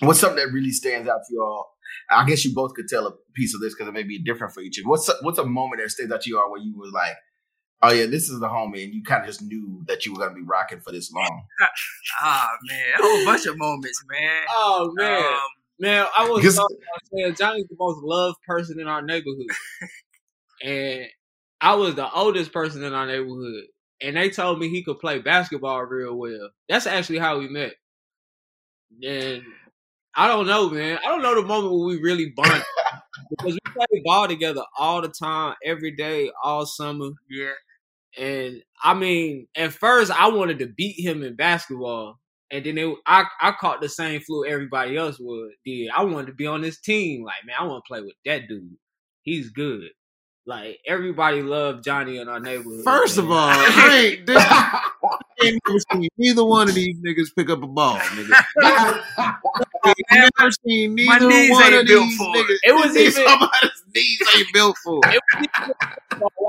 [0.00, 1.70] What's something that really stands out to you all?
[2.10, 4.52] I guess you both could tell a piece of this because it may be different
[4.52, 4.90] for each of you.
[4.90, 7.14] What's a, what's a moment that stands out to you all where you were like,
[7.82, 10.18] oh yeah, this is the homie, and you kind of just knew that you were
[10.18, 11.44] gonna be rocking for this long.
[12.20, 12.78] Ah, man.
[12.98, 14.42] A whole bunch of moments, man.
[14.50, 15.34] oh man, Um,
[15.78, 16.66] man, I was Because- so,
[17.12, 19.46] saying Johnny's the most loved person in our neighborhood,
[20.64, 21.06] and
[21.60, 23.64] I was the oldest person in our neighborhood,
[24.02, 26.50] and they told me he could play basketball real well.
[26.68, 27.74] That's actually how we met.
[29.02, 29.42] And
[30.14, 30.98] I don't know, man.
[31.04, 32.62] I don't know the moment when we really bonded
[33.30, 37.10] because we played ball together all the time, every day, all summer.
[37.30, 37.52] yeah.
[38.18, 42.96] And I mean, at first I wanted to beat him in basketball, and then it,
[43.06, 45.90] I I caught the same flu everybody else would did.
[45.90, 47.24] I wanted to be on this team.
[47.24, 48.76] Like, man, I want to play with that dude.
[49.22, 49.90] He's good.
[50.46, 52.84] Like everybody loved Johnny in our neighborhood.
[52.84, 54.80] First of all, I ain't, this, I
[55.42, 58.44] ain't never seen neither one of these niggas pick up a ball, nigga.
[59.16, 62.44] I ain't never seen My neither one of these niggas.
[62.50, 62.60] it.
[62.64, 65.00] It was even- somebody's knees ain't built for.
[65.04, 65.14] it.
[65.14, 65.22] It
[65.56, 65.74] was-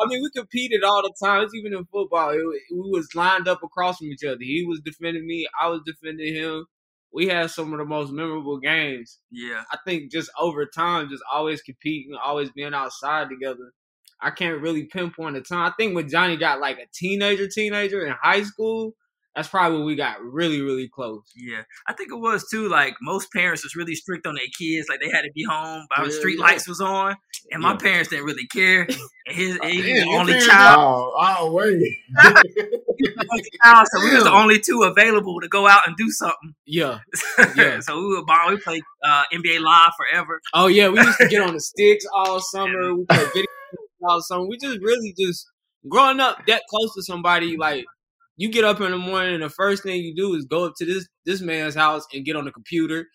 [0.06, 1.44] I mean, we competed all the time.
[1.44, 2.30] It's even in football.
[2.32, 2.40] It,
[2.72, 4.38] we was lined up across from each other.
[4.40, 5.48] He was defending me.
[5.60, 6.66] I was defending him.
[7.14, 9.20] We had some of the most memorable games.
[9.32, 9.64] Yeah.
[9.72, 13.72] I think just over time, just always competing, always being outside together.
[14.22, 15.72] I can't really pinpoint the time.
[15.72, 18.96] I think when Johnny got like a teenager, teenager in high school,
[19.36, 21.30] that's probably when we got really, really close.
[21.36, 22.70] Yeah, I think it was too.
[22.70, 24.88] Like most parents was really strict on their kids.
[24.88, 26.46] Like they had to be home by the street yeah.
[26.46, 27.16] lights was on,
[27.52, 28.84] and my parents didn't really care.
[28.84, 31.84] And his, he was Damn, the only parents child, oh, oh wait.
[33.62, 36.56] child, so we was the only two available to go out and do something.
[36.66, 37.00] Yeah.
[37.56, 37.80] Yeah.
[37.80, 38.56] so we would bond.
[38.56, 40.42] We played uh, NBA Live forever.
[40.54, 42.94] Oh yeah, we used to get on the sticks all summer.
[42.94, 43.45] We played video
[44.06, 44.48] games all summer.
[44.48, 45.46] We just really just
[45.90, 47.86] growing up that close to somebody like
[48.38, 50.74] you get up in the morning and the first thing you do is go up
[50.78, 53.08] to this this man's house and get on the computer.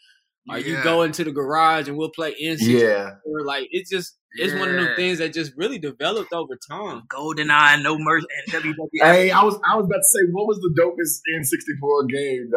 [0.50, 2.80] Or you go into the garage and we'll play N64.
[2.80, 3.10] Yeah.
[3.44, 4.84] Like it's just it's one of Yeah.
[4.84, 7.02] them things that just really developed over time.
[7.08, 8.88] Golden Eye, No Mercy, and WWF.
[9.00, 12.50] Hey, I was I was about to say, what was the dopest N64 game?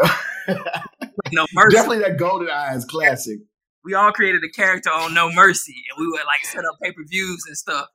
[1.34, 1.76] No Mercy.
[1.76, 3.40] Definitely that Golden Eye is classic.
[3.84, 6.92] We all created a character on No Mercy, and we would like set up pay
[6.92, 7.88] per views and stuff.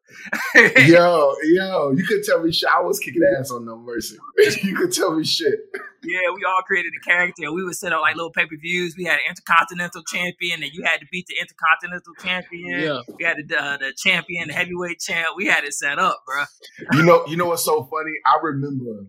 [0.54, 2.68] Yo, yo, you could tell me shit.
[2.70, 4.16] I was kicking ass on No Mercy.
[4.62, 5.58] you could tell me shit.
[6.04, 8.56] Yeah, we all created a character, and we would set up like little pay per
[8.56, 8.94] views.
[8.96, 12.80] We had an intercontinental champion, and you had to beat the intercontinental champion.
[12.80, 13.00] Yeah.
[13.16, 15.28] We had the, uh, the champion, the heavyweight champ.
[15.36, 16.44] We had it set up, bro.
[16.92, 18.12] You know, you know what's so funny?
[18.26, 19.06] I remember.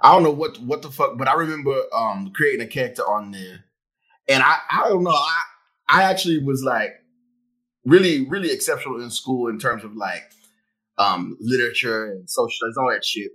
[0.00, 3.32] I don't know what what the fuck, but I remember um creating a character on
[3.32, 3.64] there,
[4.28, 5.10] and I I don't know.
[5.10, 5.42] I
[5.88, 6.92] I actually was like
[7.84, 10.24] really really exceptional in school in terms of like
[10.98, 13.30] um literature and social studies all that shit.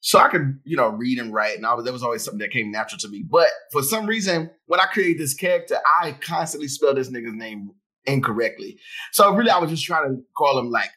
[0.00, 2.52] So I could you know read and write, and was, that was always something that
[2.52, 3.24] came natural to me.
[3.28, 7.70] But for some reason, when I created this character, I constantly spelled this nigga's name
[8.06, 8.78] incorrectly.
[9.12, 10.90] So really, I was just trying to call him like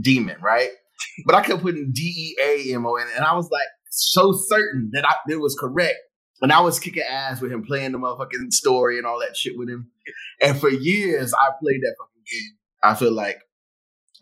[0.00, 0.70] Demon, right?
[1.26, 4.90] But I kept putting D E A M O and I was like so certain
[4.92, 5.96] that I, it was correct.
[6.40, 9.56] And I was kicking ass with him playing the motherfucking story and all that shit
[9.56, 9.90] with him.
[10.40, 12.56] And for years, I played that fucking game.
[12.82, 13.40] I feel like,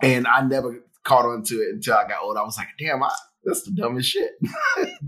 [0.03, 2.37] and I never caught on to it until I got old.
[2.37, 3.11] I was like, damn, I,
[3.45, 4.31] that's the dumbest shit.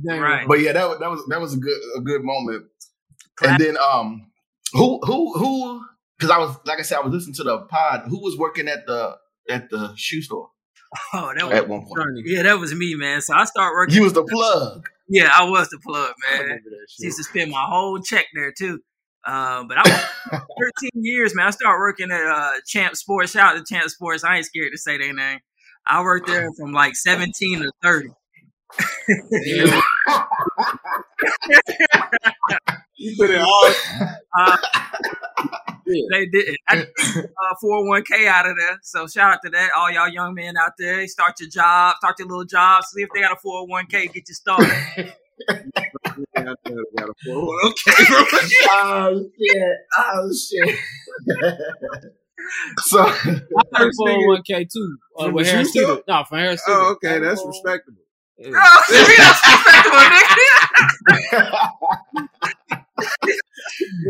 [0.04, 0.46] Right.
[0.46, 2.66] But yeah, that was that was that was a good a good moment.
[3.42, 4.30] And then um,
[4.72, 5.82] who who who?
[6.16, 8.04] Because I was like I said, I was listening to the pod.
[8.08, 9.16] Who was working at the
[9.50, 10.50] at the shoe store
[11.12, 11.98] Oh, that was at one point?
[12.24, 13.20] Yeah, that was me, man.
[13.20, 13.96] So I started working.
[13.96, 14.88] You was the plug.
[15.08, 16.60] Yeah, I was the plug, man.
[16.88, 17.04] shit.
[17.06, 18.80] used to spend my whole check there too.
[19.26, 19.82] Uh, but I
[20.30, 20.40] was
[20.92, 21.46] 13 years, man.
[21.46, 23.32] I started working at uh, Champ Sports.
[23.32, 24.24] Shout out to Champ Sports.
[24.24, 25.40] I ain't scared to say their name.
[25.86, 28.08] I worked there from like 17 to 30.
[33.00, 33.72] You put it all.
[34.38, 34.56] Uh,
[36.10, 36.56] they did.
[36.68, 38.78] I did uh, 401k out of there.
[38.82, 39.70] So shout out to that.
[39.76, 42.84] All y'all young men out there, start your job, start your little job.
[42.84, 44.68] See if they got a 401k, get you started.
[45.48, 45.62] I
[46.36, 47.54] got a four.
[47.66, 48.24] okay, bro.
[48.72, 49.76] oh shit!
[49.96, 50.76] Oh shit!
[52.78, 53.10] so I
[53.74, 54.98] heard 401k too.
[55.16, 55.86] Uh, From with the Harris shoe?
[55.86, 56.02] Teeter.
[56.08, 56.78] No, from Harris Teeter.
[56.78, 58.02] Oh, okay, that's respectable.
[58.38, 58.50] Yeah.
[58.50, 59.98] Bro, see, that's respectable,
[62.70, 62.77] nigga.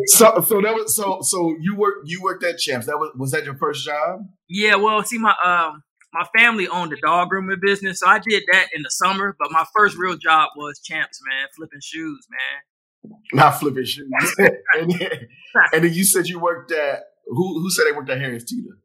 [0.06, 2.86] So so that was so so you worked you worked at Champs.
[2.86, 4.20] That was was that your first job?
[4.48, 8.44] Yeah, well, see, my um, my family owned a dog grooming business, so I did
[8.52, 9.36] that in the summer.
[9.38, 13.12] But my first real job was Champs, man, flipping shoes, man.
[13.32, 14.10] Not flipping shoes.
[14.38, 15.28] and, then,
[15.72, 17.60] and then you said you worked at who?
[17.60, 18.78] Who said they worked at Harris Teeter?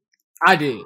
[0.46, 0.82] I did.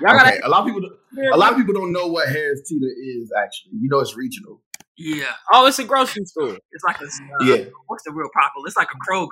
[0.00, 0.90] Y'all gotta Okay, a lot of people.
[1.32, 3.32] A lot of people don't know what Harris Teeter is.
[3.38, 4.60] Actually, you know it's regional.
[4.96, 6.56] Yeah, Oh, it's a grocery store.
[6.70, 8.54] it's like a uh, Yeah, What's the real proper?
[8.66, 9.28] It's like a Kroger.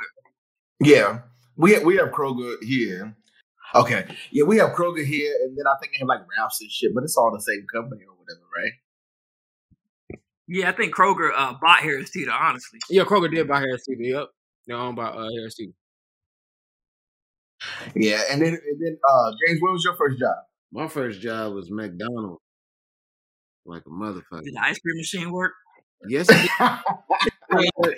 [0.81, 1.21] yeah.
[1.57, 3.15] We have, we have Kroger here.
[3.75, 6.71] Okay, yeah, we have Kroger here, and then I think they have like Ralph's and
[6.71, 8.73] shit, but it's all the same company or whatever, right?
[10.49, 12.33] Yeah, I think Kroger uh, bought Harris Teeter.
[12.33, 14.03] Honestly, Yeah, Kroger did buy Harris Teeter.
[14.03, 14.29] Yep.
[14.67, 15.73] They're owned by uh, Harris Teeter.
[17.95, 20.37] Yeah, and then and then uh James, what was your first job?
[20.73, 22.42] My first job was McDonald's.
[23.65, 24.43] Like a motherfucker.
[24.45, 25.53] did the ice cream machine work?
[26.09, 27.31] Yes, it did.
[27.53, 27.91] nah,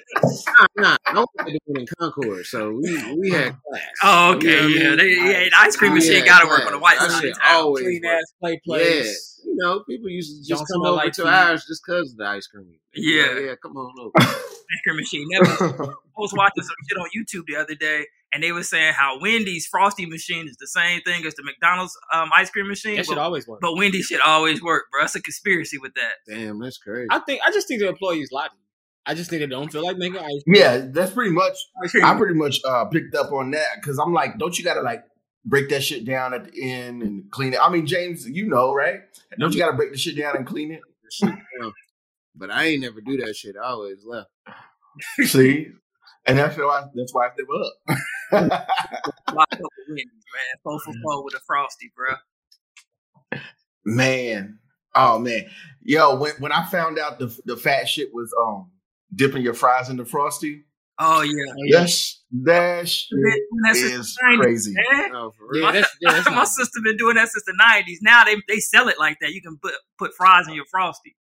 [0.76, 3.82] nah, I was at the one in Concord, so we we had class.
[4.02, 4.88] Oh, You okay, know what I yeah.
[4.88, 4.96] mean?
[4.98, 5.14] They,
[5.44, 7.22] yeah, the ice cream We machine got to work on the white That side.
[7.22, 8.22] shit always Clean worked.
[8.22, 9.40] ass play Yeah, place.
[9.44, 11.28] you know, people used to just Don't come over like to feet.
[11.28, 12.66] ours just because of the ice cream.
[12.94, 13.34] Yeah.
[13.34, 14.12] yeah, yeah, come on over.
[14.16, 15.26] Ice cream machine.
[15.30, 15.46] Never.
[16.16, 19.18] I was watching some shit on YouTube the other day, and they were saying how
[19.20, 22.96] Wendy's frosty machine is the same thing as the McDonald's um, ice cream machine.
[22.96, 23.60] That should always work.
[23.60, 25.04] but Wendy's shit always work, bro.
[25.04, 26.12] It's a conspiracy with that.
[26.28, 27.08] Damn, that's crazy.
[27.10, 28.60] I think I just think the employees lie to you.
[29.06, 30.56] I just think they don't feel like making ice cream.
[30.56, 31.56] yeah, that's pretty much.
[32.02, 35.04] I pretty much uh picked up on that because I'm like, don't you gotta like
[35.44, 37.60] break that shit down at the end and clean it?
[37.62, 39.00] I mean, James, you know, right?
[39.38, 40.80] Don't you gotta break the shit down and clean it?
[41.10, 41.72] Shit, you know.
[42.34, 43.56] But I ain't never do that shit.
[43.62, 44.30] I always left.
[45.24, 45.68] See,
[46.26, 48.68] and that's why that's why I step up.
[49.34, 50.56] Lock up Wendy's, man.
[50.62, 53.40] Four for four with a frosty, bro.
[53.84, 54.58] man,
[54.94, 55.46] oh man,
[55.82, 58.70] yo, when when I found out the the fat shit was um
[59.14, 60.64] dipping your fries in the frosty,
[60.98, 61.32] Oh yeah.
[61.50, 63.08] Oh, that's that shit
[63.64, 64.74] That's is 90s, crazy.
[65.12, 65.64] Oh, for real.
[65.64, 67.98] Yeah, that's, yeah, that's My not- sister been doing that since the nineties.
[68.02, 69.32] Now they they sell it like that.
[69.32, 71.16] You can put put fries in your frosty.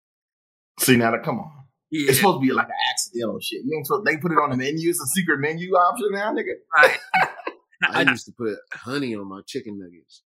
[0.80, 1.52] See now, come on.
[1.90, 3.62] Yeah, It's supposed to be like an accidental shit.
[3.66, 4.06] You ain't supposed.
[4.06, 4.90] They put it on the menu.
[4.90, 6.54] It's a secret menu option now, nigga.
[6.78, 6.98] right.
[7.84, 10.24] I used to put honey on my chicken nuggets.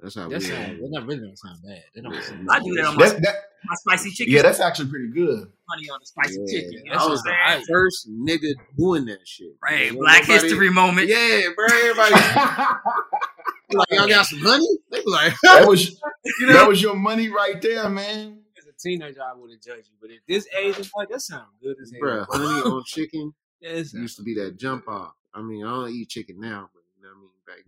[0.00, 0.50] That's how That's we.
[0.52, 0.66] not, are.
[0.76, 1.82] that not really don't sound bad.
[1.94, 2.20] That don't Yeah.
[2.20, 4.34] sound I do that on my, That's, that, my spicy chicken.
[4.34, 5.50] yeah, that's actually pretty good.
[5.68, 6.82] money on the spicy Yeah, chicken.
[6.84, 7.64] You know I was I'm the saying?
[7.68, 9.52] first nigga doing that shit.
[9.62, 11.08] Right, Ain't Black nobody- History moment.
[11.08, 11.66] Yeah, bro.
[11.66, 12.14] Everybody
[13.72, 14.66] like, y'all got some money?
[14.90, 15.88] They be like, that was
[16.40, 18.40] you know, that was your money right there, man.
[18.58, 21.20] As a teenager, I would have judged you, but at this age, it's like that
[21.20, 22.00] sounds good as hell.
[22.00, 25.14] bro, honey on chicken Yeah, it used to be that jump off.
[25.32, 27.30] I mean, I don't eat chicken now, but you know what I mean.
[27.46, 27.64] Back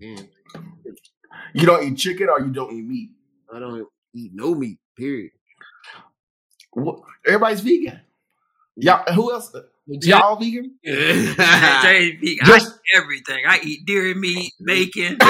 [0.84, 0.94] then,
[1.54, 3.10] You don't eat chicken or you don't eat meat.
[3.52, 4.78] I don't eat no meat.
[4.96, 5.32] Period.
[6.72, 7.00] What?
[7.26, 8.00] Everybody's vegan.
[8.76, 9.54] Y'all, who else?
[9.54, 10.76] Uh, y'all vegan?
[10.84, 11.36] Vegan.
[11.40, 13.38] I Just- eat everything.
[13.48, 15.18] I eat dairy meat, bacon.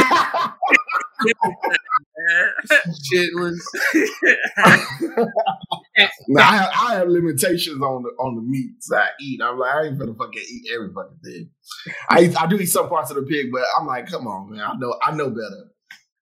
[3.12, 3.60] Chitlins.
[6.28, 9.40] Nah, I have, I have limitations on the on the meats I eat.
[9.42, 11.50] I'm like, I ain't gonna fucking eat every fucking thing.
[12.10, 14.60] I I do eat some parts of the pig, but I'm like, come on, man.
[14.60, 15.70] I know I know better.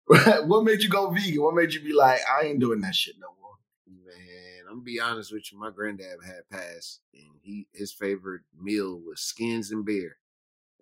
[0.45, 1.43] what made you go vegan?
[1.43, 3.55] What made you be like, I ain't doing that shit no more?
[3.89, 5.59] Man, I'm gonna be honest with you.
[5.59, 10.17] My granddad had passed, and he his favorite meal was skins and beer.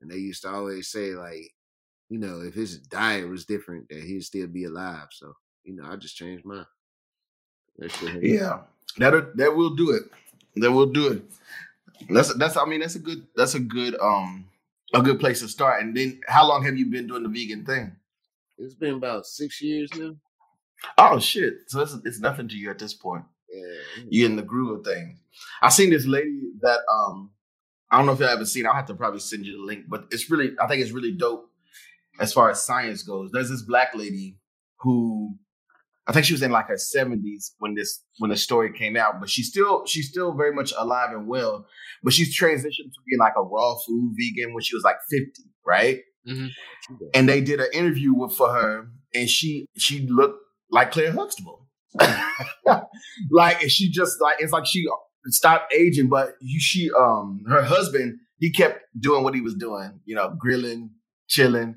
[0.00, 1.54] And they used to always say, like,
[2.10, 5.08] you know, if his diet was different, that he'd still be alive.
[5.12, 5.34] So,
[5.64, 6.66] you know, I just changed mine.
[7.78, 8.60] That Yeah,
[8.98, 10.02] that that will do it.
[10.56, 11.22] That will do it.
[12.10, 12.58] That's that's.
[12.58, 13.26] I mean, that's a good.
[13.34, 13.96] That's a good.
[14.00, 14.48] Um,
[14.92, 15.82] a good place to start.
[15.82, 17.96] And then, how long have you been doing the vegan thing?
[18.58, 20.16] It's been about six years now.
[20.98, 21.54] Oh shit!
[21.68, 23.24] So it's it's nothing to you at this point.
[23.52, 24.04] Yeah.
[24.08, 25.18] You're in the groove of things.
[25.62, 27.30] I seen this lady that um
[27.90, 28.66] I don't know if you ever seen.
[28.66, 31.12] I'll have to probably send you the link, but it's really I think it's really
[31.12, 31.50] dope
[32.20, 33.30] as far as science goes.
[33.32, 34.38] There's this black lady
[34.80, 35.36] who
[36.06, 39.20] I think she was in like her 70s when this when the story came out,
[39.20, 41.66] but she's still she's still very much alive and well.
[42.02, 45.42] But she's transitioned to being like a raw food vegan when she was like 50,
[45.66, 46.00] right?
[47.14, 50.38] And they did an interview with for her, and she she looked
[50.70, 51.66] like Claire Huxtable.
[53.30, 54.87] like she just like it's like she
[55.26, 60.00] stopped aging, but you, she um her husband he kept doing what he was doing,
[60.04, 60.90] you know, grilling,
[61.28, 61.76] chilling.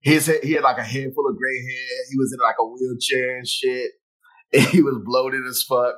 [0.00, 1.96] His he had like a head full of gray hair.
[2.10, 3.90] He was in like a wheelchair and shit.
[4.50, 5.94] And he was bloated as fuck.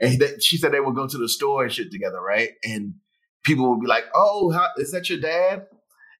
[0.00, 2.50] And he, she said they would go to the store and shit together, right?
[2.62, 2.94] And
[3.44, 5.66] people would be like, "Oh, how, is that your dad?"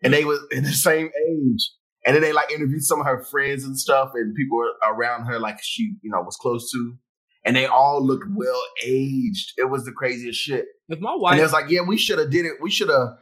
[0.02, 1.70] And they were in the same age.
[2.06, 5.38] And then they like interviewed some of her friends and stuff, and people around her
[5.38, 6.96] like she, you know, was close to.
[7.44, 9.52] And they all looked well aged.
[9.56, 10.66] It was the craziest shit.
[10.88, 12.54] If my And wife, it was like, yeah, we should have did it.
[12.60, 13.18] We should have,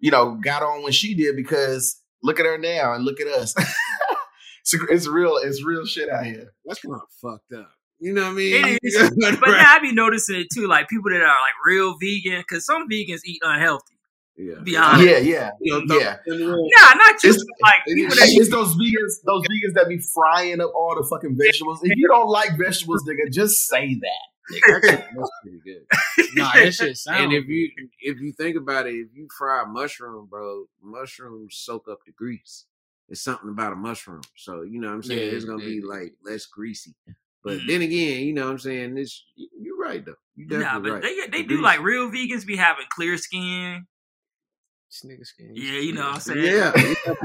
[0.00, 3.26] you know, got on when she did because look at her now and look at
[3.28, 3.54] us.
[4.60, 5.36] it's, it's real.
[5.36, 6.52] It's real shit out here.
[6.64, 7.70] That's kind of fucked up.
[8.00, 8.64] You know what I mean?
[8.66, 9.10] It is.
[9.40, 12.66] But now I be noticing it too, like people that are like real vegan, because
[12.66, 13.93] some vegans eat unhealthy.
[14.36, 14.54] Yeah.
[14.62, 15.04] Be honest.
[15.08, 16.16] Yeah, yeah, You know, yeah.
[16.26, 19.98] Nah, not just It's- Like it people that It's those vegans, those vegans that be
[19.98, 21.80] frying up all the fucking vegetables.
[21.82, 24.28] If you don't like vegetables, nigga, just say that.
[24.66, 25.86] That's pretty good.
[26.34, 27.24] nah, that shit sound.
[27.24, 27.70] And if you
[28.00, 32.12] if you think about it, if you fry a mushroom, bro, mushrooms soak up the
[32.12, 32.66] grease.
[33.08, 34.22] It's something about a mushroom.
[34.36, 35.20] So you know what I'm saying?
[35.30, 35.68] Yeah, it's gonna yeah.
[35.68, 36.94] be like less greasy.
[37.42, 37.66] But Mhm.
[37.68, 38.94] then again, you know what I'm saying?
[38.94, 40.14] This you're right though.
[40.36, 41.02] You Nah, but right.
[41.02, 43.86] they they The do grease- like real vegans be having clear skin.
[45.02, 45.50] This nigga skin.
[45.54, 46.44] Yeah, you know what I'm saying.
[46.44, 46.72] Yeah.
[46.74, 46.98] Look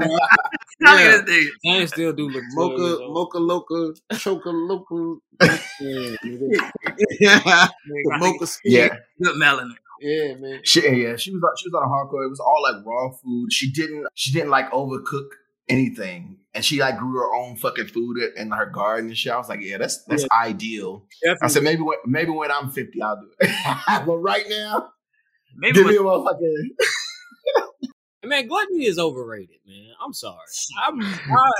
[0.80, 1.22] yeah.
[1.22, 1.28] at.
[1.64, 5.20] And still do look Mocha, mocha, loca, choca, loca.
[5.40, 8.72] yeah, Nigga, I think mocha skin.
[8.72, 8.88] Yeah,
[9.22, 9.72] Good melanin.
[10.00, 10.60] yeah, man.
[10.64, 11.16] she, yeah.
[11.16, 12.24] She was she was on a hardcore.
[12.26, 13.52] It was all like raw food.
[13.52, 15.28] She didn't she didn't like overcook
[15.68, 19.32] anything, and she like grew her own fucking food in her garden and shit.
[19.32, 21.04] I was like, yeah, that's that's ideal.
[21.42, 23.50] I said maybe when maybe when I'm 50, I'll do it.
[24.06, 24.90] but right now,
[25.56, 26.68] Maybe give with, me a motherfucking.
[28.24, 29.92] Man, gluttony is overrated, man.
[30.04, 30.36] I'm sorry.
[30.86, 31.50] I'm I,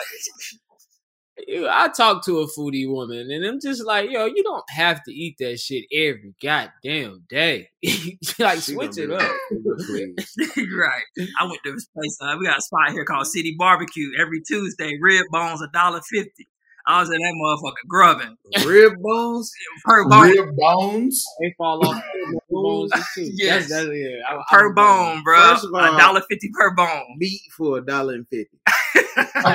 [1.70, 5.12] I talk to a foodie woman, and I'm just like, yo, you don't have to
[5.12, 7.70] eat that shit every goddamn day.
[8.38, 9.20] like, She switch it up.
[9.22, 11.04] right.
[11.38, 12.18] I went to this place.
[12.20, 14.98] Uh, we got a spot here called City Barbecue every Tuesday.
[15.00, 16.46] Rib bones a dollar fifty.
[16.90, 19.52] I was in that motherfucker grubbing Rib bones.
[19.84, 20.28] per bone.
[20.30, 21.24] Rib bones.
[21.40, 22.02] They fall off
[22.50, 23.30] bones too.
[23.34, 23.68] Yes.
[23.68, 25.36] That's, that's, yeah, I- per I'm- bone, bro.
[25.38, 27.16] A dollar fifty per bone.
[27.18, 28.58] Meat for a dollar and fifty.
[29.34, 29.54] yeah,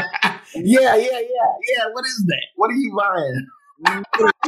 [0.56, 1.86] yeah, yeah, yeah.
[1.92, 2.44] What is that?
[2.56, 3.48] What are you buying?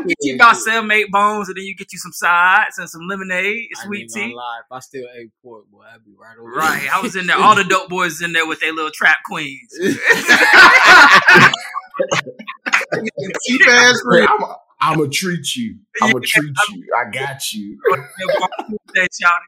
[0.08, 3.02] Get you about seven, eight bones, and then you get you some sides and some
[3.10, 4.34] lemonade, I sweet ain't tea.
[4.34, 6.84] lie, if I still ate pork, boy, I'd be right over Right.
[6.84, 6.92] there.
[6.94, 7.36] I was in there.
[7.38, 9.68] All the dope boys in there with their little trap queens.
[13.46, 14.30] Cheap ass rib.
[14.30, 14.46] I'm
[14.80, 15.80] I'm gonna treat you.
[16.02, 16.86] I'm gonna treat you.
[16.96, 17.80] I got you.
[18.94, 19.48] That shouted.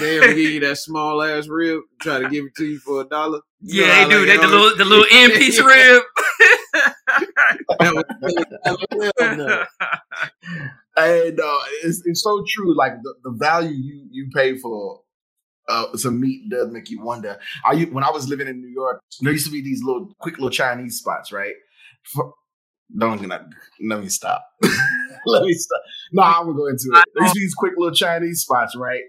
[0.00, 3.00] They ever give you that small ass rib, try to give it to you for
[3.00, 3.40] a dollar.
[3.62, 4.26] Yeah, they do.
[4.26, 6.02] They the little the little end piece rib.
[10.96, 12.76] and uh, it's, it's so true.
[12.76, 15.00] Like the, the value you you pay for
[15.68, 17.38] uh, some meat does make you wonder.
[17.64, 20.12] I u- when I was living in New York, there used to be these little
[20.20, 21.54] quick little Chinese spots, right?
[22.04, 22.32] For,
[22.96, 23.48] don't gonna
[23.88, 24.44] let me stop.
[25.26, 25.80] let me stop.
[26.12, 27.04] No, I'm gonna go into it.
[27.14, 29.02] There used to be these quick little Chinese spots, right?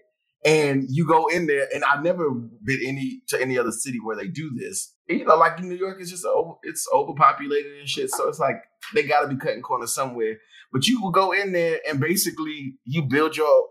[0.46, 4.16] And you go in there, and I've never been any to any other city where
[4.16, 4.94] they do this.
[5.10, 8.12] And, you know, like in New York, it's just over, it's overpopulated and shit.
[8.12, 8.58] So it's like
[8.94, 10.38] they got to be cutting corners somewhere.
[10.72, 13.66] But you will go in there and basically you build your,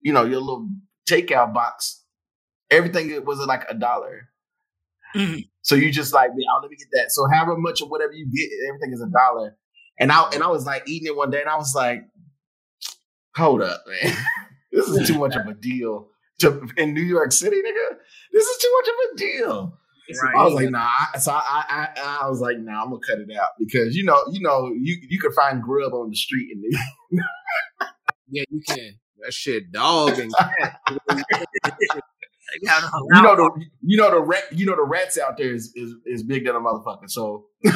[0.00, 0.68] you know, your little
[1.08, 2.04] takeout box.
[2.70, 4.28] Everything was like a dollar.
[5.14, 5.48] Mhm.
[5.68, 7.10] So you just like, yeah, let me get that.
[7.10, 9.54] So however much of whatever you get, everything is a dollar.
[10.00, 12.04] And I and I was like eating it one day, and I was like,
[13.36, 14.16] hold up, man,
[14.72, 16.08] this is too much of a deal
[16.38, 17.96] to in New York City, nigga.
[18.32, 19.78] This is too much of a deal.
[20.24, 20.40] Right.
[20.40, 20.88] I was like, nah.
[21.18, 24.04] So I, I, I, I was like, nah, I'm gonna cut it out because you
[24.04, 26.62] know, you know, you you can find grub on the street in
[27.10, 27.20] and
[28.30, 28.98] Yeah, you can.
[29.18, 30.80] That shit, dog and cat.
[32.52, 35.36] They got a you know the you know the rat you know the rats out
[35.36, 37.08] there is is, is big than a motherfucker.
[37.08, 37.72] So Yeah,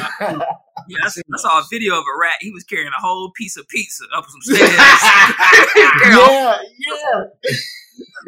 [1.01, 2.37] I, s- I saw a video of a rat.
[2.41, 4.71] He was carrying a whole piece of pizza up some stairs.
[4.71, 6.57] yeah,
[6.87, 7.23] yeah.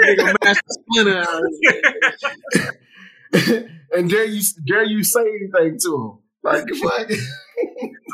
[0.06, 1.26] Nigga, Master Splinter
[3.92, 6.20] and dare you dare you say anything to him?
[6.44, 7.10] Like fuck.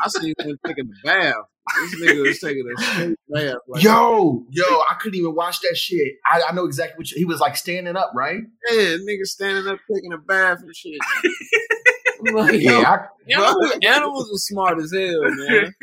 [0.03, 1.36] I seen him taking a bath.
[1.80, 3.55] This nigga was taking a straight bath.
[3.68, 6.14] Like, yo, yo, I couldn't even watch that shit.
[6.26, 8.41] I, I know exactly what you, he was like standing up, right?
[8.72, 10.99] yeah, nigga standing up taking a bath and shit.
[12.28, 15.74] I'm like, yo, Yeah, I, Animals, animals are smart as hell, man.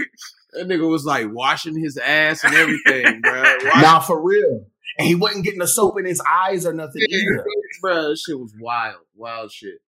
[0.52, 3.42] that nigga was like washing his ass and everything, bro.
[3.80, 4.66] Nah, for real.
[4.98, 7.44] And he wasn't getting the soap in his eyes or nothing either.
[7.80, 9.78] bro, that shit was wild, wild shit.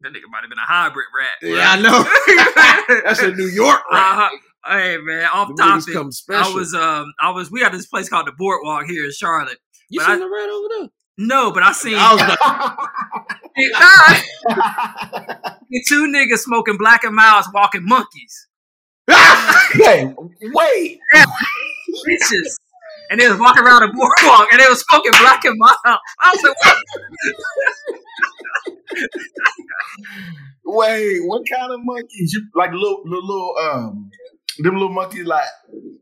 [0.00, 1.38] That nigga might have been a hybrid rat.
[1.42, 3.02] Yeah, I know.
[3.04, 4.28] That's a New York Uh-huh.
[4.30, 4.40] rat.
[4.66, 5.94] Hey man, off niggas topic.
[5.94, 6.52] come special.
[6.52, 9.58] I was um I was we got this place called the Boardwalk here in Charlotte.
[9.90, 10.88] You seen I- the rat over there?
[11.20, 12.38] No, but I seen I was like,
[15.88, 18.46] two niggas smoking Black and Milds walking monkeys.
[19.10, 21.00] hey, wait.
[22.06, 22.56] Bitches.
[23.10, 25.78] And they was walking around a boardwalk and they was smoking Black and Milds.
[26.20, 26.76] I was like, what?
[30.64, 32.32] Wait, what kind of monkeys?
[32.34, 34.10] You like little, little, little um,
[34.58, 35.44] them little monkeys, like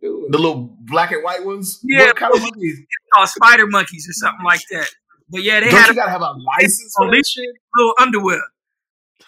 [0.00, 1.78] the little black and white ones.
[1.84, 2.06] Yeah.
[2.06, 2.78] What kind of monkeys?
[3.14, 4.88] called spider monkeys or something like that.
[5.30, 7.48] But yeah, they Don't had you a gotta have a license for this shit?
[7.76, 8.40] little underwear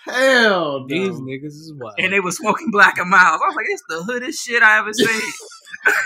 [0.05, 1.27] hell, These no.
[1.27, 1.95] niggas is wild.
[1.99, 3.43] and they was smoking Black and Milds.
[3.43, 5.07] I was like, it's the hoodest shit I ever seen.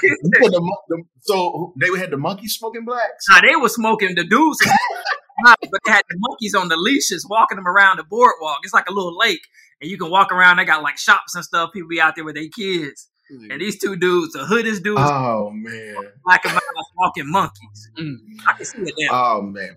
[0.03, 3.25] You said the the- so they had the monkeys smoking blacks.
[3.31, 4.59] Nah, they were smoking the dudes,
[5.45, 8.59] but they had the monkeys on the leashes walking them around the boardwalk.
[8.65, 9.43] It's like a little lake,
[9.81, 10.57] and you can walk around.
[10.59, 11.71] They got like shops and stuff.
[11.73, 13.09] People be out there with their kids.
[13.51, 15.97] And these two dudes, the hoodest dudes, Oh man.
[16.23, 17.91] Black and Milds walking monkeys.
[17.99, 18.17] Mm.
[18.47, 19.37] I can see it now.
[19.39, 19.77] Oh man.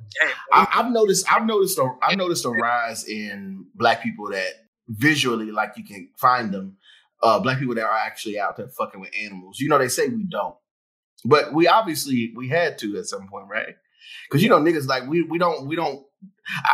[0.51, 1.31] I, I've noticed.
[1.31, 1.77] I've noticed.
[1.77, 4.49] A, I've noticed a rise in black people that
[4.89, 6.75] visually, like you can find them.
[7.25, 9.59] Uh, black people that are actually out there fucking with animals.
[9.59, 10.55] You know, they say we don't,
[11.25, 13.75] but we obviously we had to at some point, right?
[14.29, 16.05] Because you know, niggas like we we don't we don't.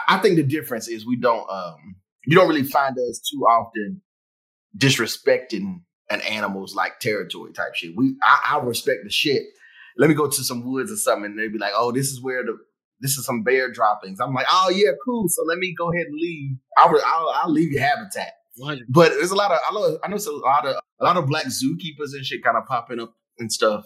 [0.07, 1.49] I, I think the difference is we don't.
[1.49, 1.97] um
[2.27, 4.01] You don't really find us too often
[4.77, 7.93] disrespecting an animal's like territory type shit.
[7.95, 9.43] We I, I respect the shit.
[9.97, 12.21] Let me go to some woods or something, and they'd be like, "Oh, this is
[12.23, 12.57] where the
[13.01, 16.07] this is some bear droppings." I'm like, "Oh yeah, cool." So let me go ahead
[16.07, 16.57] and leave.
[16.77, 18.33] I'll I'll, I'll leave your habitat.
[18.61, 18.85] 100.
[18.89, 21.17] But there's a lot of I know I know it's a lot of a lot
[21.17, 23.85] of black zookeepers and shit kind of popping up and stuff.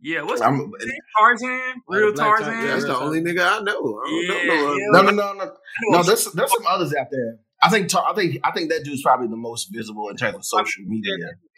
[0.00, 0.72] yeah, what's I'm,
[1.18, 1.82] Tarzan?
[1.88, 2.52] Real Black Tarzan?
[2.54, 2.68] Tarzan.
[2.70, 4.00] That's the only nigga I know.
[4.04, 4.86] I don't Yeah, know no yeah.
[4.90, 5.52] no, no, no, no,
[5.90, 6.02] no.
[6.02, 7.38] There's there's some others out there.
[7.62, 10.44] I think I think I think that dude's probably the most visible in terms of
[10.44, 11.12] social media.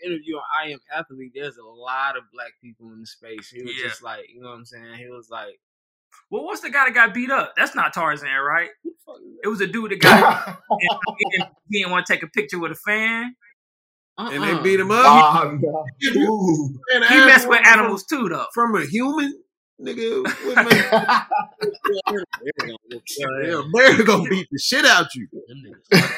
[0.04, 3.48] interview on I Am Athlete, there's a lot of black people in the space.
[3.50, 3.88] He was Yeah.
[3.88, 4.94] just like, you know what I'm saying?
[4.96, 5.60] He was like,
[6.30, 7.54] Well, what's the guy that got beat up?
[7.56, 8.68] That's not Tarzan, right?
[8.84, 12.06] who the fuck is It was a dude that got he didn't, he didn't want
[12.06, 13.34] to take a picture with a fan.
[14.18, 14.32] that?
[14.32, 14.56] And Uh-uh.
[14.58, 15.04] they beat him up.
[15.06, 17.06] oh no!
[17.08, 18.46] He messed with animals too, though.
[18.54, 19.42] from a human.
[19.80, 21.26] Nigga, what man-
[23.42, 25.26] yeah, bear gonna beat the shit out you.
[25.48, 26.12] Them niggas.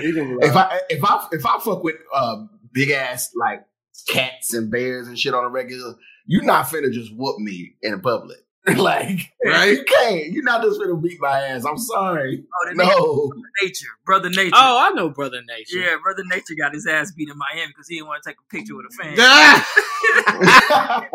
[0.00, 3.30] He gonna be like, if I if I if I fuck with um, big ass
[3.36, 3.64] like
[4.08, 5.94] cats and bears and shit on a regular,
[6.26, 8.38] you're not finna just whoop me in public.
[8.76, 9.72] like right?
[9.72, 10.32] you can't.
[10.32, 11.66] You're not just finna beat my ass.
[11.66, 12.44] I'm sorry.
[12.46, 13.32] Oh, the nigga, No.
[13.62, 14.54] Nature, brother Nature.
[14.54, 15.78] Oh, I know Brother nature.
[15.78, 18.38] Yeah, brother Nature got his ass beat in Miami because he didn't want to take
[18.38, 19.16] a picture with a fan.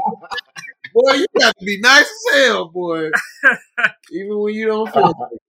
[0.94, 3.10] Boy, you got to be nice as hell, boy.
[4.12, 5.40] Even when you don't feel it.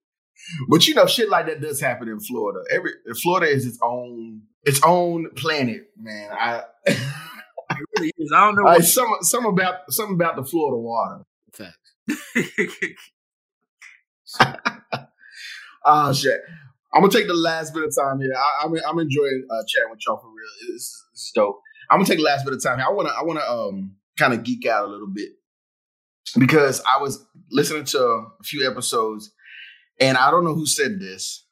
[0.69, 2.63] but you know, shit like that does happen in Florida.
[2.71, 2.91] Every
[3.21, 6.29] Florida is its own its own planet, man.
[6.31, 6.63] I,
[7.71, 8.31] It really is.
[8.35, 8.67] I don't know.
[8.67, 11.23] I What, some some about something about the Florida water.
[15.83, 16.41] Oh shit.
[16.93, 18.33] I'm gonna take the last bit of time here.
[18.35, 20.73] I, I'm I'm enjoying uh, chatting with y'all for real.
[20.73, 21.59] This is, this is dope.
[21.89, 22.87] I'm gonna take the last bit of time here.
[22.87, 25.29] I wanna I wanna um kind of geek out a little bit
[26.37, 29.31] because I was listening to a few episodes
[29.99, 31.45] and I don't know who said this.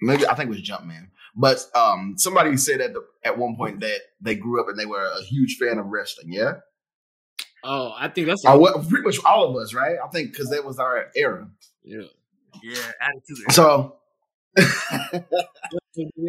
[0.00, 3.80] Maybe I think it was Jumpman, but um somebody said at the at one point
[3.80, 6.32] that they grew up and they were a huge fan of wrestling.
[6.32, 6.54] Yeah,
[7.64, 9.96] Oh, I think that's uh, pretty much all of us, right?
[10.02, 11.48] I think because that was our era.
[11.84, 12.02] yeah.
[12.62, 13.52] yeah, attitude.
[13.52, 13.96] So.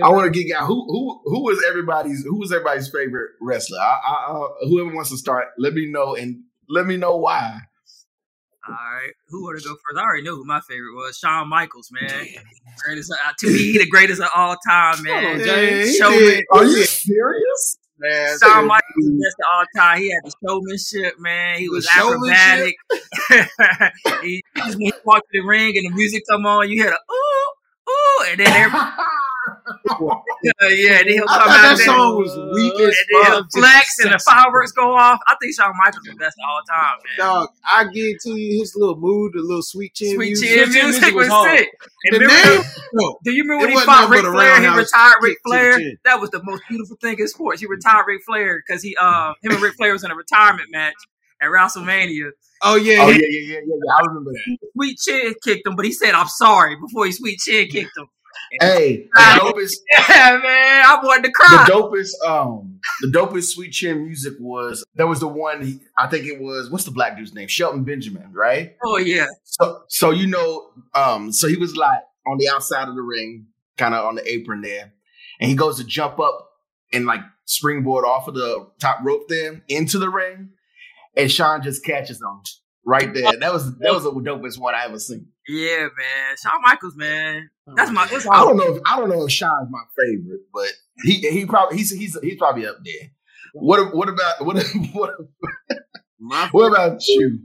[0.03, 0.67] I want to get out.
[0.67, 3.79] Who who who was everybody's who was everybody's favorite wrestler?
[3.79, 7.59] I, I, I, whoever wants to start, let me know and let me know why.
[8.67, 9.97] All right, who want to go first?
[9.97, 11.17] I already know who my favorite was.
[11.17, 12.27] Shawn Michaels, man.
[12.83, 15.23] Greatest uh, to me, the greatest of all time, man.
[15.23, 15.95] Hold on, James.
[15.95, 16.41] Showman.
[16.51, 17.77] Are you serious?
[17.99, 19.99] Man, Shawn Michaels was the best of all time.
[19.99, 21.59] He had the showmanship, man.
[21.59, 22.75] He was acrobatic.
[24.23, 27.13] he, when he walked to the ring and the music come on, you hear the
[27.13, 28.91] ooh, ooh, and then everybody,
[30.43, 31.85] yeah, yeah, then he'll I come thought out that there.
[31.85, 33.51] song was weak and as then he'll fuck.
[33.51, 35.19] flex and the fireworks go off.
[35.27, 37.17] I think Shawn Michaels is the best of all time, man.
[37.27, 40.49] Dog, I give to you his little mood, the little sweet chin Sweet music.
[40.49, 41.69] Chin Sweet Chin music music was was sick.
[42.05, 42.63] And The remember, name?
[42.93, 43.19] No.
[43.23, 44.61] do you remember It when he fought Ric Flair?
[44.61, 45.79] He retired Ric kick to the Flair.
[46.05, 47.59] That was the most beautiful thing in sports.
[47.61, 50.69] He retired Ric Flair because he, um, him and Ric Flair was in a retirement
[50.71, 50.95] match
[51.41, 52.29] at WrestleMania.
[52.63, 53.93] Oh yeah, Oh yeah, yeah, yeah, yeah, yeah.
[53.95, 54.57] I remember that.
[54.73, 58.07] Sweet Chin kicked him, but he said, "I'm sorry" before he Sweet Chin kicked him.
[58.61, 59.73] Hey, the dopest,
[60.09, 61.65] Yeah, man, I wanted to cry.
[61.67, 65.65] the dopest, um, the dopest sweet chin music was that was the one.
[65.65, 67.47] He, I think it was what's the black dude's name?
[67.47, 68.75] Shelton Benjamin, right?
[68.83, 72.95] Oh yeah, So, so you know, um, so he was like on the outside of
[72.95, 74.93] the ring, kind of on the apron there,
[75.39, 76.49] and he goes to jump up
[76.93, 80.49] and like springboard off of the top rope there into the ring,
[81.15, 82.41] and Shawn just catches him
[82.85, 83.33] right there.
[83.39, 85.27] That was that was the dopest one I ever seen.
[85.47, 86.35] Yeah, man.
[86.41, 87.49] Shawn Michaels, man.
[87.75, 88.07] That's my.
[88.11, 90.69] That's I don't know if I don't know if Shawn's my favorite, but
[91.03, 93.09] he he probably he's he's he's probably up there.
[93.53, 95.13] What what about what what,
[96.19, 97.39] my what about you?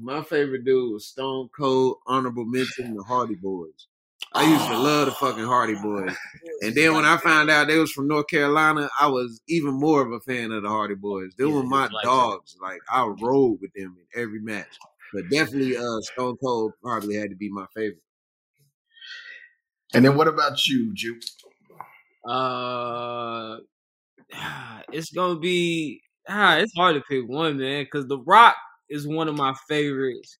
[0.00, 3.88] my favorite dude was Stone Cold, honorable mention, the Hardy Boys.
[4.34, 6.14] I used to love the fucking ah, Hardy Boys,
[6.62, 10.02] and then when I found out they was from North Carolina, I was even more
[10.02, 11.32] of a fan of the Hardy Boys.
[11.38, 12.56] They Yeah, were my like dogs.
[12.60, 14.78] Like I rode with them in every match.
[15.12, 18.02] But definitely, uh, Stone Cold probably had to be my favorite.
[19.94, 21.22] And then what about you, Juke?
[22.28, 23.58] Uh,
[24.92, 28.56] it's gonna be ah, it's hard to pick one, man, because The Rock
[28.90, 30.38] is one of my favorites.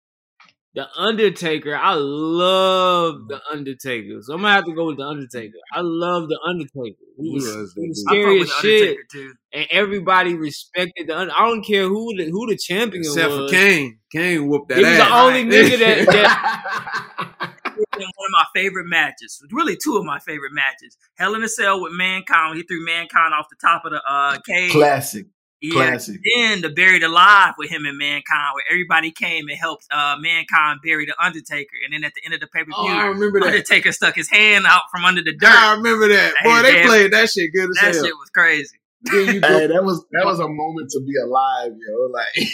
[0.75, 5.57] The Undertaker, I love the Undertaker, so I'm gonna have to go with the Undertaker.
[5.73, 6.97] I love the Undertaker.
[7.19, 11.09] He He was, was he was that I fuck scary as shit, and everybody respected
[11.09, 11.17] the.
[11.19, 13.51] Un- I don't care who the who the champion Except for was.
[13.51, 15.09] Kane, Kane whooped that He was ass.
[15.09, 16.07] the only nigga that,
[17.39, 17.55] that
[17.99, 20.97] One of my favorite matches, really two of my favorite matches.
[21.17, 22.57] Hell in a Cell with Mankind.
[22.57, 24.71] He threw Mankind off the top of the uh, cage.
[24.73, 25.27] Classic,
[25.61, 25.73] Yeah.
[25.73, 26.21] classic.
[26.37, 30.79] Then the Buried Alive with him and Mankind, where everybody came and helped uh, Mankind
[30.85, 31.75] bury the Undertaker.
[31.85, 33.47] And then at the end of the pay per Oh, I view, remember that.
[33.49, 35.49] Undertaker stuck his hand out from under the dirt.
[35.51, 36.35] I remember that.
[36.41, 36.87] Hey, Boy, they man.
[36.87, 38.05] played that shit good as that hell.
[38.05, 38.77] shit was crazy.
[39.03, 42.09] Then you go- Hey, that was that was a moment to be alive, yo.
[42.13, 42.49] Like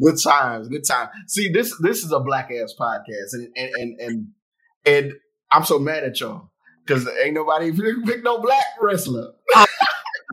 [0.00, 1.10] good times, good times.
[1.26, 4.26] See, this this is a black ass podcast, and and and and,
[4.86, 5.12] and
[5.52, 6.50] I'm so mad at y'all
[6.86, 7.70] because ain't nobody
[8.06, 9.32] pick no black wrestler.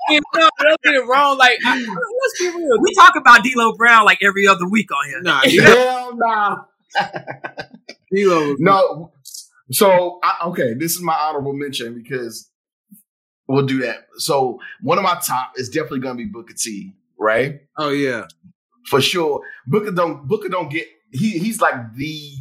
[0.09, 1.37] No, don't get it wrong.
[1.37, 2.81] Like, I, let's be real.
[2.81, 5.21] We talk about D'Lo Brown like every other week on here.
[5.21, 6.57] nah, Hell nah.
[8.11, 9.11] D-Lo No.
[9.71, 12.49] So I, okay, this is my honorable mention because
[13.47, 14.07] we'll do that.
[14.17, 17.61] So one of my top is definitely gonna be Booker T, right?
[17.77, 18.27] Oh yeah,
[18.87, 19.41] for sure.
[19.65, 22.31] Booker don't Booker don't get he he's like the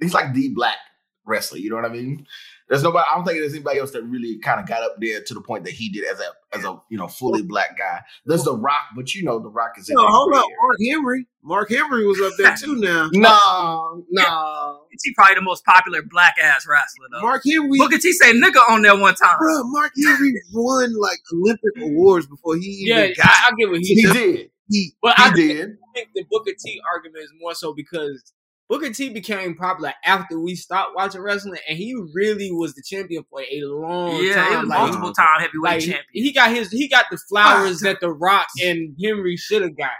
[0.00, 0.78] he's like the black
[1.26, 1.58] wrestler.
[1.58, 2.26] You know what I mean?
[2.70, 3.04] There's nobody.
[3.10, 5.40] I don't think there's anybody else that really kind of got up there to the
[5.40, 8.00] point that he did as a as a you know fully black guy.
[8.24, 9.96] There's the Rock, but you know the Rock is in.
[9.96, 10.56] No, that hold gray up, area.
[10.62, 11.26] Mark Henry.
[11.42, 12.76] Mark Henry was up there too.
[12.76, 14.76] Now, No, no.
[15.02, 17.22] He probably the most popular black ass wrestler though.
[17.22, 19.38] Mark Henry, Booker T say nigga on there one time.
[19.38, 19.62] bro.
[19.64, 23.26] Mark Henry won like Olympic awards before he Yeah, even got.
[23.26, 24.50] I, I get what he, He did.
[24.68, 25.70] He, But He I did.
[25.70, 28.32] I think the Booker T argument is more so because
[28.70, 33.24] Booker T became popular after we stopped watching wrestling, and he really was the champion
[33.28, 34.50] for a long Yeah, time.
[34.52, 36.04] he was Like, multiple time heavyweight like, champion.
[36.12, 39.90] he got his, he got the flowers that the Rock and Henry should have got.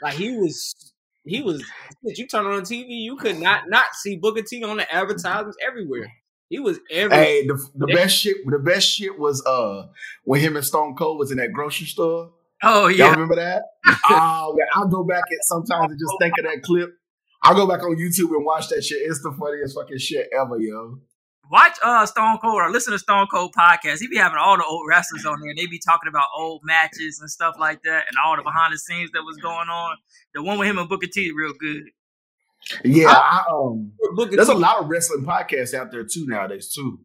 [0.00, 0.74] Like he was,
[1.24, 1.62] he was.
[2.04, 6.10] You turn on TV, you could not not see Booker T on the advertisements everywhere.
[6.48, 7.16] He was every.
[7.16, 8.36] Hey, the, the best shit.
[8.46, 9.88] The best shit was uh
[10.24, 12.30] when him and Stone Cold was in that grocery store.
[12.62, 13.62] Oh yeah, Y'all remember that?
[14.10, 16.90] oh man, I'll go back and sometimes and just think of that clip.
[17.42, 18.98] I'll go back on YouTube and watch that shit.
[19.02, 20.98] It's the funniest fucking shit ever, yo.
[21.50, 23.98] watch uh Stone Cold or listen to Stone Cold podcast.
[24.00, 25.50] He be having all the old wrestlers on there.
[25.50, 28.72] And They be talking about old matches and stuff like that, and all the behind
[28.74, 29.96] the scenes that was going on.
[30.34, 31.84] The one with him and Booker T, real good.
[32.84, 34.58] Yeah, I, um, Booker there's a T.
[34.58, 37.00] lot of wrestling podcasts out there too nowadays too.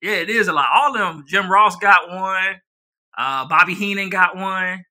[0.00, 0.66] Yeah, it is a lot.
[0.72, 1.24] All of them.
[1.28, 2.60] Jim Ross got one.
[3.18, 4.84] Uh, Bobby Heenan got one.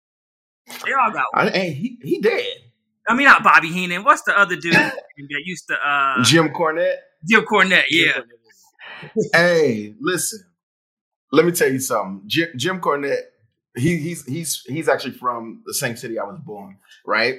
[0.86, 1.48] They all got one.
[1.48, 2.46] I, hey, he he dead.
[3.08, 4.04] I mean, not Bobby Heenan.
[4.04, 6.98] What's the other dude that used to uh Jim Cornette.
[7.28, 7.84] Jim Cornette?
[7.90, 8.22] Yeah.
[9.34, 10.40] Hey, listen.
[11.32, 12.24] Let me tell you something.
[12.28, 13.24] Jim, Jim Cornette.
[13.76, 17.36] He, he's he's he's actually from the same city I was born, right?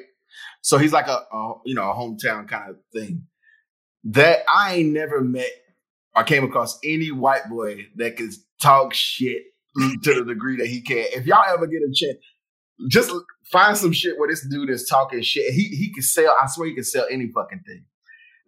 [0.63, 3.27] So he's like a, a you know a hometown kind of thing.
[4.05, 5.51] That I ain't never met
[6.17, 9.43] or came across any white boy that can talk shit
[9.77, 11.07] to the degree that he can.
[11.13, 12.19] If y'all ever get a chance,
[12.89, 13.13] just
[13.51, 15.53] find some shit where this dude is talking shit.
[15.53, 16.35] He he can sell.
[16.41, 17.85] I swear he can sell any fucking thing.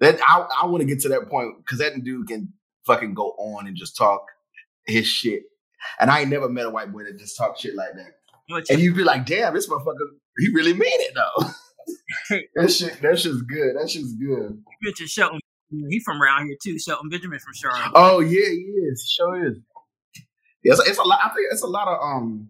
[0.00, 2.52] That I I want to get to that point because that dude can
[2.86, 4.26] fucking go on and just talk
[4.86, 5.42] his shit.
[6.00, 8.12] And I ain't never met a white boy that just talk shit like that.
[8.48, 9.94] But And you'd be like, damn, this motherfucker,
[10.38, 11.50] he really mean it though.
[12.56, 13.76] that shit, that shit's good.
[13.78, 14.50] That shit's good.
[14.52, 15.40] you mentioned Shelton.
[15.88, 16.78] He from around here too.
[16.78, 17.92] Shelton Benjamin from Charlotte.
[17.94, 19.02] Oh yeah, he is.
[19.02, 19.58] He sure is.
[20.62, 21.20] Yeah, it's, it's a lot.
[21.22, 22.48] I think it's a lot of um,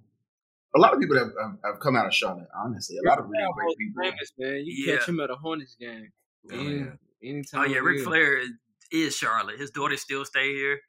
[0.76, 2.48] a lot of people that have, have come out of Charlotte.
[2.56, 4.02] Honestly, a lot of really great people.
[4.02, 4.62] Famous, man.
[4.64, 4.96] You Yeah.
[4.98, 6.12] catch him at a Hornets game.
[6.52, 6.84] Oh, Any- yeah.
[7.22, 7.60] Anytime.
[7.60, 8.04] Oh yeah, of Ric year.
[8.04, 8.50] Flair is,
[8.92, 9.58] is Charlotte.
[9.58, 10.80] His daughter still stay here.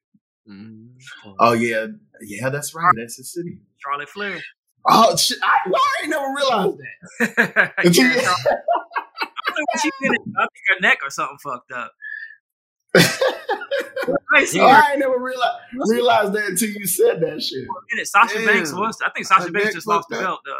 [0.50, 0.90] Mhm.
[1.40, 1.88] Oh yeah,
[2.22, 2.94] yeah, that's right.
[2.96, 3.58] That's his city.
[3.78, 4.40] Charlotte Flair.
[4.88, 5.40] Oh shit!
[5.42, 7.74] I, why I ain't never realized that.
[7.84, 8.38] yeah, Charlotte.
[9.22, 11.94] I think when she did it, I think her neck or something fucked up.
[12.96, 17.68] I ain't seen her I never realized realized that until you said that shit.
[18.08, 18.48] Sasha Damn.
[18.48, 18.98] Banks was.
[19.06, 20.60] I think Sasha Banks just lost the belt though.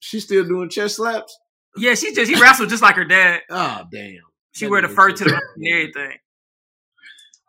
[0.00, 1.36] She's still doing chest slaps?
[1.76, 3.42] Yeah, she just he wrestled just like her dad.
[3.50, 4.18] Oh damn.
[4.52, 6.18] She That wear the fur to the and everything.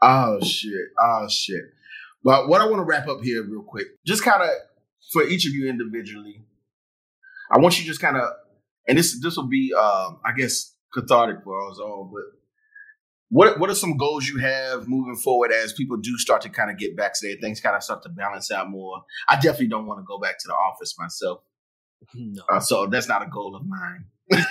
[0.01, 0.89] Oh shit!
[0.99, 1.63] Oh shit!
[2.23, 4.49] But what I want to wrap up here real quick, just kind of
[5.11, 6.43] for each of you individually,
[7.51, 8.29] I want you just kind of,
[8.87, 12.11] and this this will be, um, I guess, cathartic for us all.
[12.13, 12.36] But
[13.29, 16.71] what what are some goals you have moving forward as people do start to kind
[16.71, 19.03] of get back to their things, kind of start to balance out more?
[19.27, 21.41] I definitely don't want to go back to the office myself,
[22.13, 22.41] No.
[22.51, 24.05] uh, so that's not a goal of mine.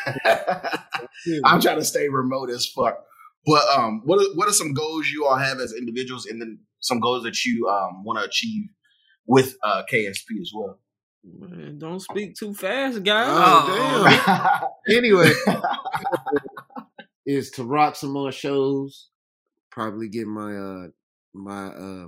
[1.45, 2.99] I'm trying to stay remote as fuck.
[3.47, 6.59] But um, what are, what are some goals you all have as individuals, and then
[6.81, 8.65] some goals that you um want to achieve
[9.27, 10.79] with uh KSP as well?
[11.25, 13.27] Man, don't speak too fast, guys.
[13.29, 14.97] Oh, damn.
[14.97, 15.33] Anyway,
[17.27, 19.11] is to rock some more shows.
[19.71, 20.89] Probably get my uh
[21.35, 22.07] my uh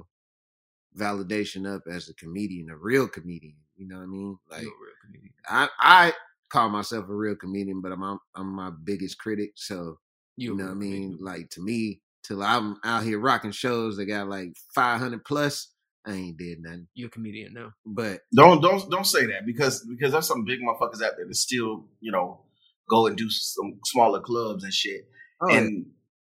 [0.96, 3.56] validation up as a comedian, a real comedian.
[3.76, 4.38] You know what I mean?
[4.50, 5.32] Like You're a real comedian.
[5.48, 6.12] I I
[6.50, 9.52] call myself a real comedian, but I'm I'm, I'm my biggest critic.
[9.56, 9.98] So
[10.36, 11.10] you You're a know what I mean?
[11.10, 11.18] comedian.
[11.20, 15.72] Like to me, till I'm out here rocking shows that got like 500 plus,
[16.06, 16.88] I ain't did nothing.
[16.94, 17.72] You're a comedian now.
[17.86, 21.34] But don't don't don't say that because because there's some big motherfuckers out there that
[21.36, 22.40] still you know
[22.89, 25.03] go and do some smaller clubs and shit,
[25.41, 25.86] oh, and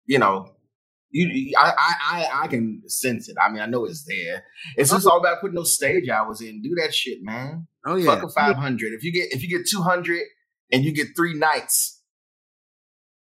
[0.06, 0.50] you know.
[1.16, 3.36] You, I, I, I, can sense it.
[3.40, 4.42] I mean, I know it's there.
[4.76, 6.60] It's oh, just all about putting those stage hours in.
[6.60, 7.68] Do that shit, man.
[7.86, 8.94] oh yeah, Fuck a five hundred.
[8.94, 10.22] If you get if you get two hundred
[10.72, 12.02] and you get three nights,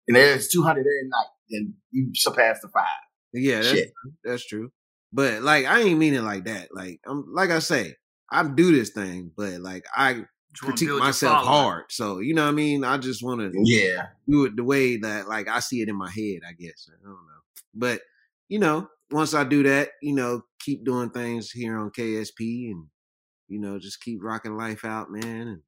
[0.10, 2.84] and there's two hundred every night, then you surpass the five.
[3.32, 3.92] yeah, that's Shit.
[4.02, 4.12] true.
[4.26, 4.72] That's true.
[5.14, 6.70] But like, I ain't mean it like that.
[6.74, 7.96] Like, I'm like I say,
[8.32, 10.26] I do this thing, but like I
[10.60, 11.86] critique myself hard.
[11.90, 12.84] So you know what I mean.
[12.84, 15.96] I just want to Yeah, do it the way that like I see it in
[15.96, 16.42] my head.
[16.48, 17.42] I guess I don't know,
[17.74, 18.02] but
[18.48, 22.88] you know, once I do that, you know, keep doing things here on KSP, and
[23.48, 25.62] you know, just keep rocking life out, man, and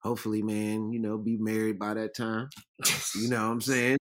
[0.00, 2.48] hopefully, man, you know, be married by that time.
[3.14, 3.98] You know what I'm saying?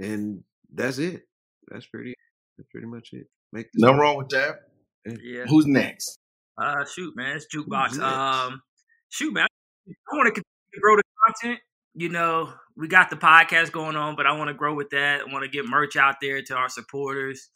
[0.00, 0.42] And
[0.72, 1.22] that's it.
[1.70, 2.14] That's pretty.
[2.56, 3.26] That's pretty much it.
[3.52, 4.60] Make this nothing wrong with that.
[5.06, 5.44] Yeah.
[5.46, 6.18] Who's next?
[6.60, 7.98] Uh, shoot, man, it's jukebox.
[8.00, 8.62] Um,
[9.10, 9.46] shoot, man,
[9.88, 11.60] I want to continue to grow the content.
[11.94, 15.20] You know, we got the podcast going on, but I want to grow with that.
[15.20, 17.48] I want to get merch out there to our supporters.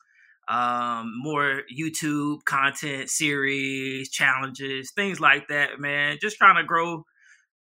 [0.49, 6.19] Um, more YouTube content, series, challenges, things like that, man.
[6.21, 7.05] Just trying to grow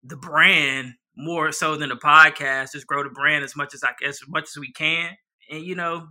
[0.04, 2.74] the brand more so than the podcast.
[2.74, 5.12] Just grow the brand as much as I as much as we can,
[5.50, 6.08] and you know,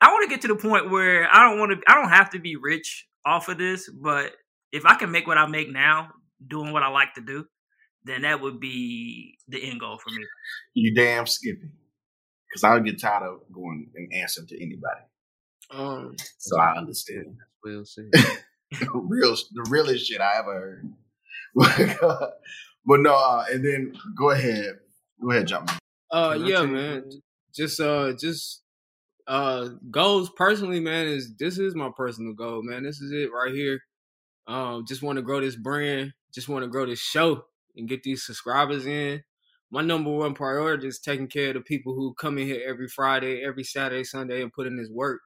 [0.00, 1.90] I want to get to the point where I don't want to.
[1.90, 4.32] I don't have to be rich off of this, but
[4.72, 6.10] if I can make what I make now,
[6.46, 7.44] doing what I like to do,
[8.04, 10.24] then that would be the end goal for me.
[10.74, 11.70] You damn Skippy.
[12.48, 15.00] because I get tired of going and answering to anybody.
[15.70, 17.36] Um, So I understand.
[17.64, 18.10] Well said.
[18.94, 20.92] Real, the realest shit I ever heard.
[22.86, 24.78] but no, uh, and then go ahead,
[25.20, 25.70] go ahead, jump.
[26.12, 27.10] uh, yeah, man.
[27.54, 28.62] Just uh, just
[29.26, 31.06] uh, goals personally, man.
[31.06, 32.82] Is this is my personal goal, man.
[32.82, 33.80] This is it right here.
[34.46, 36.12] Um, just want to grow this brand.
[36.34, 37.44] Just want to grow this show
[37.76, 39.22] and get these subscribers in.
[39.70, 42.88] My number one priority is taking care of the people who come in here every
[42.88, 45.20] Friday, every Saturday, Sunday, and put in this work.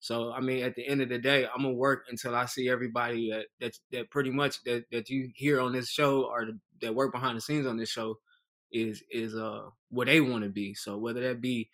[0.00, 2.68] So I mean, at the end of the day, I'm gonna work until I see
[2.68, 6.58] everybody that that, that pretty much that, that you hear on this show or the,
[6.82, 8.16] that work behind the scenes on this show
[8.70, 10.74] is is uh where they want to be.
[10.74, 11.70] So whether that be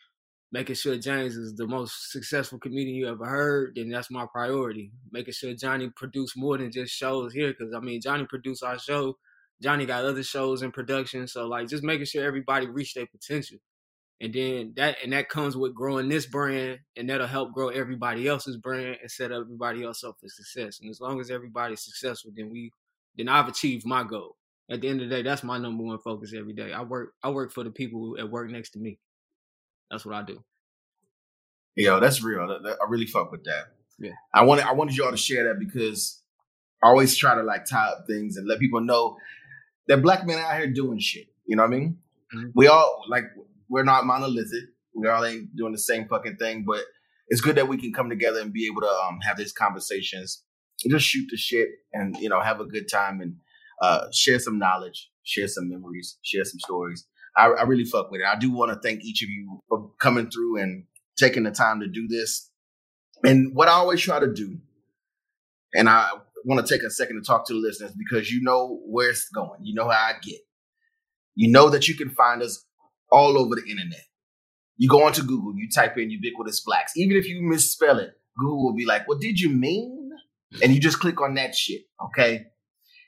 [0.55, 4.93] making sure James is the most successful comedian you ever heard, then that's my priority.
[5.11, 8.79] Making sure Johnny produce more than just shows here, because I mean Johnny produced our
[8.79, 9.19] show.
[9.61, 13.59] Johnny got other shows in production, so like just making sure everybody reach their potential,
[14.21, 18.29] and then that and that comes with growing this brand, and that'll help grow everybody
[18.29, 20.79] else's brand and set everybody else up for success.
[20.81, 22.71] And as long as everybody's successful, then we
[23.19, 24.37] then I've achieved my goal.
[24.71, 26.73] At the end of the day, that's my number one focus every day.
[26.73, 29.01] I work I work for the people that work next to me.
[29.95, 30.43] That's what I do.
[31.77, 32.41] Yo, that's real.
[32.41, 33.67] I really fuck with that.
[34.01, 34.11] Yeah.
[34.35, 36.21] I wanted I wanted y'all to share that because
[36.83, 39.17] I always try to like tie up things and let people know
[39.87, 41.29] that black men out here doing shit.
[41.47, 41.99] You know what I mean?
[42.35, 42.51] Mhm.
[42.57, 43.23] We all like
[43.69, 44.65] we're not monolithic.
[44.97, 46.83] We all ain't doing the same fucking thing, but
[47.29, 50.43] it's good that we can come together and be able to um, have these conversations,
[50.91, 53.37] just shoot the shit, and you know have a good time and
[53.81, 57.07] uh, share some knowledge, share some memories, share some stories.
[57.37, 58.27] I, I really fuck with it.
[58.27, 60.85] I do want to thank each of you for coming through and
[61.19, 62.51] taking the time to do this.
[63.25, 64.59] And what I always try to do,
[65.75, 66.11] and I
[66.45, 69.29] want to take a second to talk to the listeners because you know where it's
[69.31, 69.61] going.
[69.63, 70.41] You know how I get.
[71.35, 72.65] You know that you can find us
[73.11, 74.05] all over the internet.
[74.77, 76.93] You go onto Google, you type in ubiquitous blacks.
[76.97, 80.11] Even if you misspell it, Google will be like, What did you mean?
[80.63, 81.83] And you just click on that shit.
[82.07, 82.47] Okay.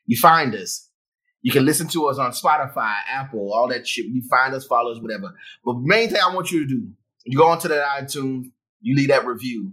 [0.07, 0.89] You find us.
[1.43, 4.07] You can listen to us on Spotify, Apple, all that shit.
[4.07, 5.32] You find us, follow us, whatever.
[5.64, 6.89] But main thing I want you to do,
[7.24, 9.72] you go onto that iTunes, you leave that review.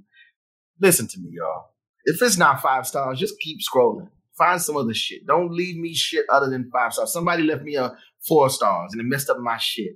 [0.79, 1.69] Listen to me, y'all.
[2.05, 4.09] If it's not five stars, just keep scrolling.
[4.37, 5.25] Find some other shit.
[5.25, 7.13] Don't leave me shit other than five stars.
[7.13, 7.95] Somebody left me a
[8.27, 9.95] four stars and it messed up my shit.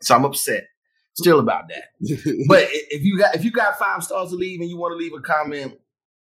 [0.00, 0.64] So I'm upset.
[1.14, 1.84] Still about that.
[2.48, 4.96] But if you got if you got five stars to leave and you want to
[4.96, 5.74] leave a comment,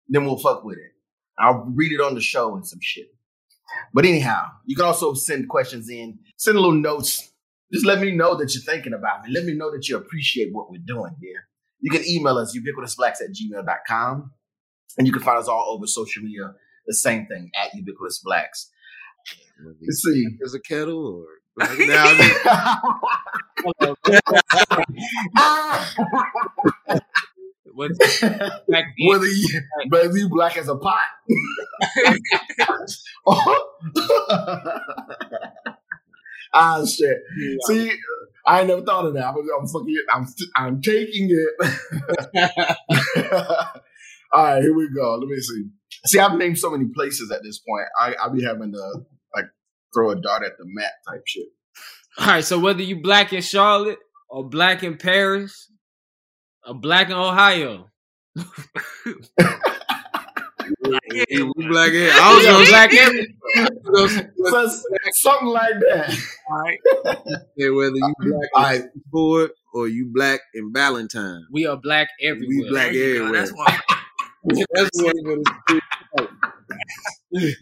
[0.08, 0.92] then we'll fuck with it.
[1.38, 3.08] I'll read it on the show and some shit.
[3.94, 7.32] But anyhow, you can also send questions in, send a little notes.
[7.72, 9.34] Just let me know that you're thinking about me.
[9.34, 11.48] Let me know that you appreciate what we're doing here.
[11.80, 14.32] You can email us ubiquitousblacks at gmail.com.
[14.98, 16.54] And you can find us all over social media.
[16.88, 18.72] The same thing at ubiquitous blacks.
[19.82, 20.26] Let's see.
[20.40, 21.26] Is a kettle or
[21.58, 23.02] black now?
[27.78, 28.22] What's
[28.68, 28.86] back?
[29.08, 31.00] Whether you, whether you black as a pot.
[36.56, 37.18] ah shit.
[37.68, 37.92] See,
[38.48, 39.28] I ain't never thought of that.
[39.28, 39.96] I'm, I'm fucking.
[40.12, 40.26] I'm.
[40.56, 41.54] I'm taking it.
[44.34, 45.18] All right, here we go.
[45.18, 45.66] Let me see.
[46.08, 47.86] See, I've named so many places at this point.
[48.00, 49.02] I I be having to
[49.36, 49.46] like
[49.94, 51.50] throw a dart at the map type shit.
[52.18, 54.00] All right, so whether you black in Charlotte
[54.32, 55.70] or black in Paris
[56.68, 57.90] or black in Ohio,
[58.36, 58.44] we
[61.68, 62.10] black in.
[62.12, 63.28] I was gonna black say
[65.14, 66.18] something like that.
[66.50, 66.80] All right.
[67.58, 71.46] say whether you black in right, Ford or you black in Valentine.
[71.52, 72.48] we are black everywhere.
[72.50, 73.34] We black There everywhere.
[73.46, 73.80] That's why.
[74.74, 75.40] That's what it
[77.32, 77.56] is.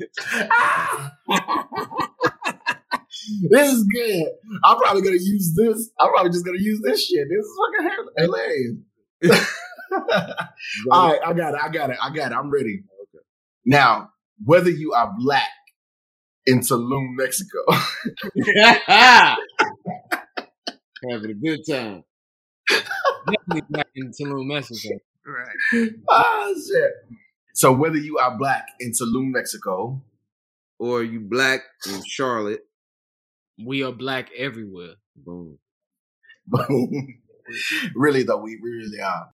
[3.49, 4.25] this is good.
[4.63, 5.89] I'm probably gonna use this.
[5.99, 7.27] I'm probably just gonna use this shit.
[7.29, 8.77] This is fucking hilarious.
[10.91, 11.59] All right, I got it.
[11.63, 11.97] I got it.
[12.01, 12.35] I got it.
[12.35, 12.83] I'm ready.
[13.65, 14.11] Now,
[14.43, 15.49] whether you are black
[16.45, 17.59] in Tulum, Mexico,
[21.11, 22.03] Having a good time.
[23.27, 24.99] Definitely black in Tulum, Mexico.
[25.25, 25.89] Right.
[26.09, 26.91] ah shit.
[27.53, 30.01] So whether you are black in Tulum, Mexico,
[30.79, 32.61] Or you black in Charlotte.
[33.65, 34.95] We are black everywhere.
[35.15, 35.59] Boom.
[36.47, 37.21] Boom.
[37.95, 39.29] really though, we really are.